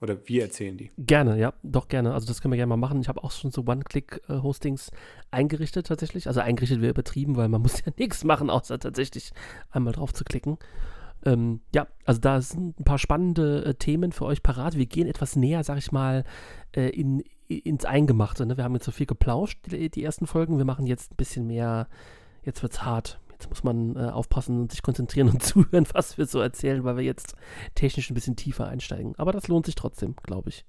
Oder 0.01 0.17
wir 0.27 0.43
erzählen 0.43 0.77
die. 0.77 0.91
Gerne, 0.97 1.39
ja, 1.39 1.53
doch 1.63 1.87
gerne. 1.87 2.13
Also 2.13 2.27
das 2.27 2.41
können 2.41 2.51
wir 2.51 2.57
gerne 2.57 2.69
mal 2.69 2.77
machen. 2.77 2.99
Ich 2.99 3.07
habe 3.07 3.23
auch 3.23 3.31
schon 3.31 3.51
so 3.51 3.63
One-Click-Hostings 3.65 4.91
eingerichtet 5.31 5.87
tatsächlich. 5.87 6.27
Also 6.27 6.41
eingerichtet 6.41 6.81
wäre 6.81 6.91
übertrieben, 6.91 7.37
weil 7.37 7.47
man 7.47 7.61
muss 7.63 7.83
ja 7.85 7.91
nichts 7.97 8.23
machen, 8.23 8.49
außer 8.49 8.77
tatsächlich 8.77 9.31
einmal 9.71 9.93
drauf 9.93 10.13
zu 10.13 10.25
klicken. 10.25 10.57
Ähm, 11.25 11.61
ja, 11.73 11.87
also 12.05 12.19
da 12.19 12.41
sind 12.41 12.79
ein 12.79 12.83
paar 12.83 12.99
spannende 12.99 13.65
äh, 13.65 13.73
Themen 13.73 14.11
für 14.11 14.25
euch 14.25 14.43
parat. 14.43 14.77
Wir 14.77 14.85
gehen 14.85 15.07
etwas 15.07 15.35
näher, 15.35 15.63
sag 15.63 15.77
ich 15.77 15.91
mal, 15.91 16.23
äh, 16.75 16.89
in, 16.89 17.23
ins 17.47 17.85
Eingemachte. 17.85 18.45
Ne? 18.45 18.57
Wir 18.57 18.63
haben 18.63 18.73
jetzt 18.73 18.85
so 18.85 18.91
viel 18.91 19.05
geplauscht, 19.05 19.59
die, 19.65 19.89
die, 19.89 20.03
ersten 20.03 20.27
Folgen. 20.27 20.57
Wir 20.57 20.65
machen 20.65 20.87
jetzt 20.87 21.13
ein 21.13 21.15
bisschen 21.17 21.47
mehr, 21.47 21.87
jetzt 22.43 22.61
wird's 22.61 22.83
hart. 22.83 23.19
Jetzt 23.31 23.49
muss 23.49 23.63
man 23.63 23.95
äh, 23.95 24.09
aufpassen 24.09 24.61
und 24.61 24.71
sich 24.71 24.81
konzentrieren 24.81 25.29
und 25.33 25.43
zuhören, 25.43 25.87
was 25.93 26.17
wir 26.17 26.25
so 26.25 26.39
erzählen, 26.39 26.83
weil 26.83 26.97
wir 26.97 27.03
jetzt 27.03 27.35
technisch 27.75 28.09
ein 28.09 28.13
bisschen 28.13 28.35
tiefer 28.35 28.67
einsteigen. 28.67 29.13
Aber 29.17 29.31
das 29.31 29.47
lohnt 29.47 29.65
sich 29.65 29.75
trotzdem, 29.75 30.15
glaube 30.23 30.49
ich. 30.49 30.65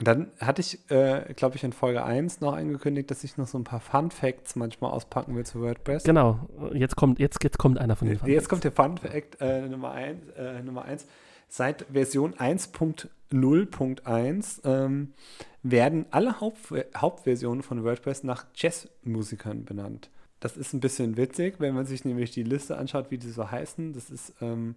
Und 0.00 0.08
dann 0.08 0.28
hatte 0.40 0.62
ich, 0.62 0.90
äh, 0.90 1.34
glaube 1.34 1.56
ich, 1.56 1.64
in 1.64 1.74
Folge 1.74 2.02
1 2.02 2.40
noch 2.40 2.54
angekündigt, 2.54 3.10
dass 3.10 3.22
ich 3.22 3.36
noch 3.36 3.46
so 3.46 3.58
ein 3.58 3.64
paar 3.64 3.80
Fun 3.80 4.10
Facts 4.10 4.56
manchmal 4.56 4.92
auspacken 4.92 5.36
will 5.36 5.44
zu 5.44 5.60
WordPress. 5.60 6.04
Genau, 6.04 6.48
jetzt 6.72 6.96
kommt, 6.96 7.18
jetzt, 7.18 7.44
jetzt 7.44 7.58
kommt 7.58 7.76
einer 7.76 7.96
von 7.96 8.08
den 8.08 8.18
Fun 8.18 8.26
Jetzt 8.26 8.48
kommt 8.48 8.64
der 8.64 8.72
Fun 8.72 8.96
Fact 8.96 9.38
äh, 9.42 9.68
Nummer 9.68 9.92
1. 9.92 10.28
Äh, 10.38 10.62
Nummer 10.62 10.86
1. 10.86 11.06
Seit 11.52 11.84
Version 11.92 12.34
1.0.1 12.34 14.60
ähm, 14.64 15.12
werden 15.64 16.06
alle 16.10 16.40
Haupt 16.40 16.72
Hauptversionen 16.96 17.64
von 17.64 17.82
WordPress 17.84 18.22
nach 18.22 18.46
Jazzmusikern 18.54 19.64
benannt. 19.64 20.10
Das 20.38 20.56
ist 20.56 20.72
ein 20.72 20.78
bisschen 20.80 21.16
witzig, 21.16 21.56
wenn 21.58 21.74
man 21.74 21.86
sich 21.86 22.04
nämlich 22.04 22.30
die 22.30 22.44
Liste 22.44 22.78
anschaut, 22.78 23.10
wie 23.10 23.18
die 23.18 23.30
so 23.30 23.50
heißen. 23.50 23.92
Das 23.92 24.10
ist 24.10 24.32
ähm, 24.40 24.76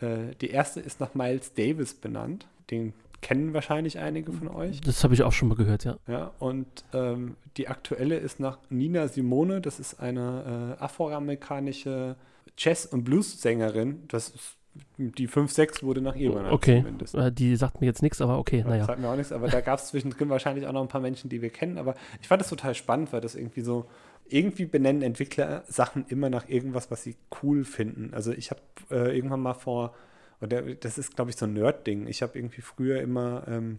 äh, 0.00 0.36
die 0.40 0.50
erste 0.50 0.78
ist 0.80 1.00
nach 1.00 1.14
Miles 1.14 1.54
Davis 1.54 1.94
benannt. 1.94 2.46
Den 2.70 2.94
kennen 3.20 3.52
wahrscheinlich 3.52 3.98
einige 3.98 4.32
von 4.32 4.46
euch. 4.46 4.80
Das 4.80 5.02
habe 5.02 5.14
ich 5.14 5.24
auch 5.24 5.32
schon 5.32 5.48
mal 5.48 5.56
gehört, 5.56 5.82
ja. 5.82 5.96
Ja, 6.06 6.30
und 6.38 6.68
ähm, 6.92 7.34
die 7.56 7.66
aktuelle 7.66 8.16
ist 8.16 8.38
nach 8.38 8.58
Nina 8.70 9.08
Simone. 9.08 9.60
Das 9.60 9.80
ist 9.80 9.98
eine 9.98 10.76
äh, 10.78 10.82
afroamerikanische 10.82 12.14
Jazz- 12.56 12.86
und 12.86 13.02
Blues-Sängerin. 13.02 14.04
Das 14.06 14.28
ist 14.28 14.57
die 14.96 15.28
5-6 15.28 15.82
wurde 15.82 16.00
nach 16.00 16.14
ihr 16.14 16.32
benannt. 16.32 16.52
Okay, 16.52 16.80
zumindest. 16.80 17.14
Äh, 17.14 17.32
die 17.32 17.56
sagt 17.56 17.80
mir 17.80 17.86
jetzt 17.86 18.02
nichts, 18.02 18.20
aber 18.20 18.38
okay, 18.38 18.62
naja. 18.64 18.78
Das 18.78 18.86
sagt 18.86 19.00
mir 19.00 19.08
auch 19.08 19.16
nichts, 19.16 19.32
aber 19.32 19.48
da 19.48 19.60
gab 19.60 19.78
es 19.78 19.86
zwischendrin 19.86 20.28
wahrscheinlich 20.28 20.66
auch 20.66 20.72
noch 20.72 20.82
ein 20.82 20.88
paar 20.88 21.00
Menschen, 21.00 21.30
die 21.30 21.42
wir 21.42 21.50
kennen. 21.50 21.78
Aber 21.78 21.94
ich 22.20 22.28
fand 22.28 22.40
das 22.40 22.48
total 22.48 22.74
spannend, 22.74 23.12
weil 23.12 23.20
das 23.20 23.34
irgendwie 23.34 23.60
so, 23.60 23.86
irgendwie 24.28 24.66
benennen 24.66 25.02
Entwickler 25.02 25.64
Sachen 25.66 26.04
immer 26.08 26.30
nach 26.30 26.48
irgendwas, 26.48 26.90
was 26.90 27.02
sie 27.02 27.16
cool 27.42 27.64
finden. 27.64 28.12
Also 28.12 28.32
ich 28.32 28.50
habe 28.50 28.60
äh, 28.90 29.16
irgendwann 29.16 29.40
mal 29.40 29.54
vor, 29.54 29.94
oder 30.40 30.62
das 30.62 30.98
ist, 30.98 31.16
glaube 31.16 31.30
ich, 31.30 31.36
so 31.36 31.46
ein 31.46 31.54
Nerd-Ding. 31.54 32.06
Ich 32.06 32.22
habe 32.22 32.38
irgendwie 32.38 32.60
früher 32.60 33.00
immer 33.00 33.44
ähm, 33.48 33.78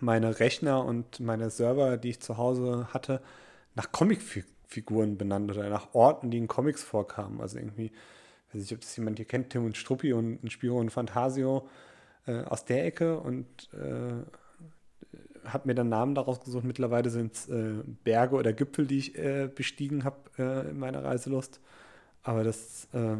meine 0.00 0.40
Rechner 0.40 0.84
und 0.84 1.20
meine 1.20 1.50
Server, 1.50 1.96
die 1.96 2.10
ich 2.10 2.20
zu 2.20 2.36
Hause 2.36 2.88
hatte, 2.92 3.20
nach 3.74 3.92
Comicfiguren 3.92 5.16
benannt 5.16 5.50
oder 5.50 5.68
nach 5.68 5.94
Orten, 5.94 6.30
die 6.30 6.38
in 6.38 6.48
Comics 6.48 6.82
vorkamen. 6.82 7.40
Also 7.40 7.58
irgendwie 7.58 7.92
weiß 8.54 8.62
nicht, 8.62 8.72
ob 8.72 8.80
das 8.80 8.96
jemand 8.96 9.18
hier 9.18 9.26
kennt, 9.26 9.50
Tim 9.50 9.64
und 9.64 9.76
Struppi 9.76 10.12
und 10.12 10.42
ein 10.42 10.50
Spiro 10.50 10.78
und 10.78 10.90
Fantasio 10.90 11.68
äh, 12.26 12.42
aus 12.42 12.64
der 12.64 12.86
Ecke 12.86 13.18
und 13.18 13.46
äh, 13.72 15.48
habe 15.48 15.68
mir 15.68 15.74
dann 15.74 15.88
Namen 15.88 16.14
daraus 16.14 16.40
gesucht. 16.40 16.64
Mittlerweile 16.64 17.10
sind 17.10 17.34
es 17.34 17.48
äh, 17.48 17.74
Berge 18.04 18.36
oder 18.36 18.52
Gipfel, 18.52 18.86
die 18.86 18.98
ich 18.98 19.18
äh, 19.18 19.48
bestiegen 19.54 20.04
habe 20.04 20.16
äh, 20.38 20.70
in 20.70 20.78
meiner 20.78 21.04
Reiselust. 21.04 21.60
Aber 22.22 22.44
das 22.44 22.88
äh, 22.94 23.16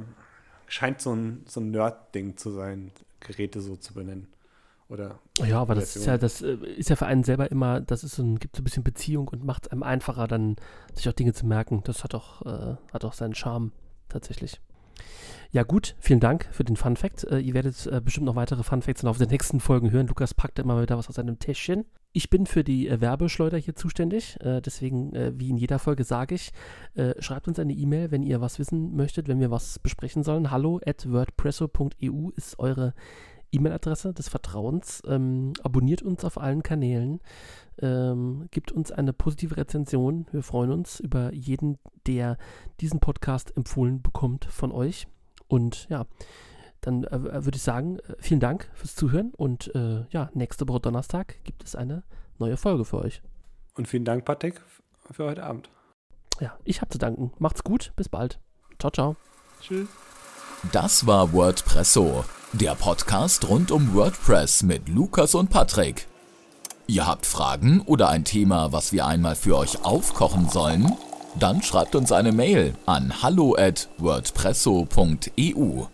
scheint 0.66 1.00
so 1.00 1.14
ein, 1.14 1.44
so 1.46 1.60
ein 1.60 1.70
Nerd-Ding 1.70 2.36
zu 2.36 2.50
sein, 2.50 2.90
Geräte 3.20 3.60
so 3.60 3.76
zu 3.76 3.94
benennen. 3.94 4.28
Oder 4.88 5.18
ja, 5.38 5.60
aber 5.60 5.74
das 5.74 5.96
ist 5.96 6.06
ja, 6.06 6.18
das 6.18 6.42
ist 6.42 6.90
ja 6.90 6.96
für 6.96 7.06
einen 7.06 7.24
selber 7.24 7.50
immer, 7.50 7.80
das 7.80 8.04
ist 8.04 8.16
so 8.16 8.22
ein, 8.22 8.38
gibt 8.38 8.54
so 8.54 8.60
ein 8.60 8.64
bisschen 8.64 8.84
Beziehung 8.84 9.28
und 9.28 9.42
macht 9.42 9.66
es 9.66 9.72
einem 9.72 9.82
einfacher, 9.82 10.28
dann 10.28 10.56
sich 10.92 11.08
auch 11.08 11.14
Dinge 11.14 11.32
zu 11.32 11.46
merken. 11.46 11.82
Das 11.84 12.04
hat 12.04 12.14
auch, 12.14 12.42
hat 12.92 13.04
auch 13.04 13.14
seinen 13.14 13.34
Charme 13.34 13.72
tatsächlich. 14.10 14.60
Ja, 15.50 15.62
gut, 15.62 15.94
vielen 16.00 16.18
Dank 16.18 16.48
für 16.50 16.64
den 16.64 16.76
Fun 16.76 16.96
Fact. 16.96 17.24
Äh, 17.24 17.38
ihr 17.38 17.54
werdet 17.54 17.86
äh, 17.86 18.00
bestimmt 18.00 18.26
noch 18.26 18.34
weitere 18.34 18.64
Fun 18.64 18.82
Facts 18.82 19.04
auf 19.04 19.18
den 19.18 19.28
nächsten 19.28 19.60
Folgen 19.60 19.92
hören. 19.92 20.08
Lukas 20.08 20.34
packt 20.34 20.58
immer 20.58 20.82
wieder 20.82 20.98
was 20.98 21.08
aus 21.08 21.14
seinem 21.14 21.38
Täschchen. 21.38 21.84
ich 22.12 22.30
bin 22.30 22.46
für 22.46 22.64
die 22.64 22.88
äh, 22.88 23.00
Werbeschleuder 23.00 23.58
hier 23.58 23.76
zuständig. 23.76 24.36
Äh, 24.40 24.60
deswegen, 24.62 25.14
äh, 25.14 25.32
wie 25.36 25.50
in 25.50 25.56
jeder 25.56 25.78
Folge 25.78 26.04
sage 26.04 26.36
ich, 26.36 26.52
äh, 26.94 27.14
schreibt 27.20 27.46
uns 27.46 27.58
eine 27.58 27.72
E-Mail, 27.72 28.10
wenn 28.10 28.22
ihr 28.22 28.40
was 28.40 28.58
wissen 28.58 28.96
möchtet, 28.96 29.28
wenn 29.28 29.40
wir 29.40 29.50
was 29.50 29.78
besprechen 29.78 30.22
sollen. 30.22 30.50
Hallo 30.50 30.80
at 30.86 31.10
wordpresso.eu 31.10 32.30
ist 32.36 32.58
eure 32.58 32.94
E-Mail-Adresse 33.54 34.12
des 34.12 34.28
Vertrauens. 34.28 35.02
Ähm, 35.06 35.52
abonniert 35.62 36.02
uns 36.02 36.24
auf 36.24 36.38
allen 36.38 36.62
Kanälen. 36.62 37.20
Ähm, 37.80 38.48
gibt 38.50 38.72
uns 38.72 38.92
eine 38.92 39.12
positive 39.12 39.56
Rezension. 39.56 40.26
Wir 40.32 40.42
freuen 40.42 40.72
uns 40.72 41.00
über 41.00 41.32
jeden, 41.32 41.78
der 42.06 42.36
diesen 42.80 43.00
Podcast 43.00 43.56
empfohlen 43.56 44.02
bekommt 44.02 44.44
von 44.44 44.72
euch. 44.72 45.06
Und 45.48 45.88
ja, 45.88 46.06
dann 46.80 47.04
äh, 47.04 47.44
würde 47.44 47.56
ich 47.56 47.62
sagen, 47.62 47.98
äh, 48.00 48.14
vielen 48.18 48.40
Dank 48.40 48.70
fürs 48.74 48.94
Zuhören 48.94 49.32
und 49.34 49.74
äh, 49.74 50.04
ja, 50.10 50.30
nächste 50.34 50.68
Woche 50.68 50.80
Donnerstag 50.80 51.42
gibt 51.44 51.64
es 51.64 51.74
eine 51.74 52.02
neue 52.38 52.56
Folge 52.56 52.84
für 52.84 52.98
euch. 52.98 53.22
Und 53.74 53.88
vielen 53.88 54.04
Dank, 54.04 54.24
Patek, 54.24 54.60
für 55.10 55.24
heute 55.24 55.44
Abend. 55.44 55.70
Ja, 56.40 56.58
ich 56.64 56.80
habe 56.80 56.90
zu 56.90 56.98
danken. 56.98 57.32
Macht's 57.38 57.64
gut, 57.64 57.92
bis 57.96 58.08
bald. 58.08 58.40
Ciao, 58.78 58.90
ciao. 58.90 59.16
Tschüss. 59.60 59.88
Das 60.72 61.06
war 61.06 61.32
WordPresso, 61.32 62.24
der 62.58 62.74
Podcast 62.74 63.48
rund 63.48 63.70
um 63.70 63.94
WordPress 63.94 64.62
mit 64.62 64.88
Lukas 64.88 65.34
und 65.34 65.50
Patrick. 65.50 66.06
Ihr 66.86 67.06
habt 67.06 67.26
Fragen 67.26 67.80
oder 67.80 68.08
ein 68.08 68.24
Thema, 68.24 68.72
was 68.72 68.92
wir 68.92 69.06
einmal 69.06 69.34
für 69.34 69.56
euch 69.56 69.84
aufkochen 69.84 70.48
sollen? 70.48 70.92
Dann 71.38 71.62
schreibt 71.62 71.96
uns 71.96 72.12
eine 72.12 72.32
Mail 72.32 72.74
an 72.86 73.22
hallo 73.22 73.56
at 73.58 73.88
wordpresso.eu. 73.98 75.86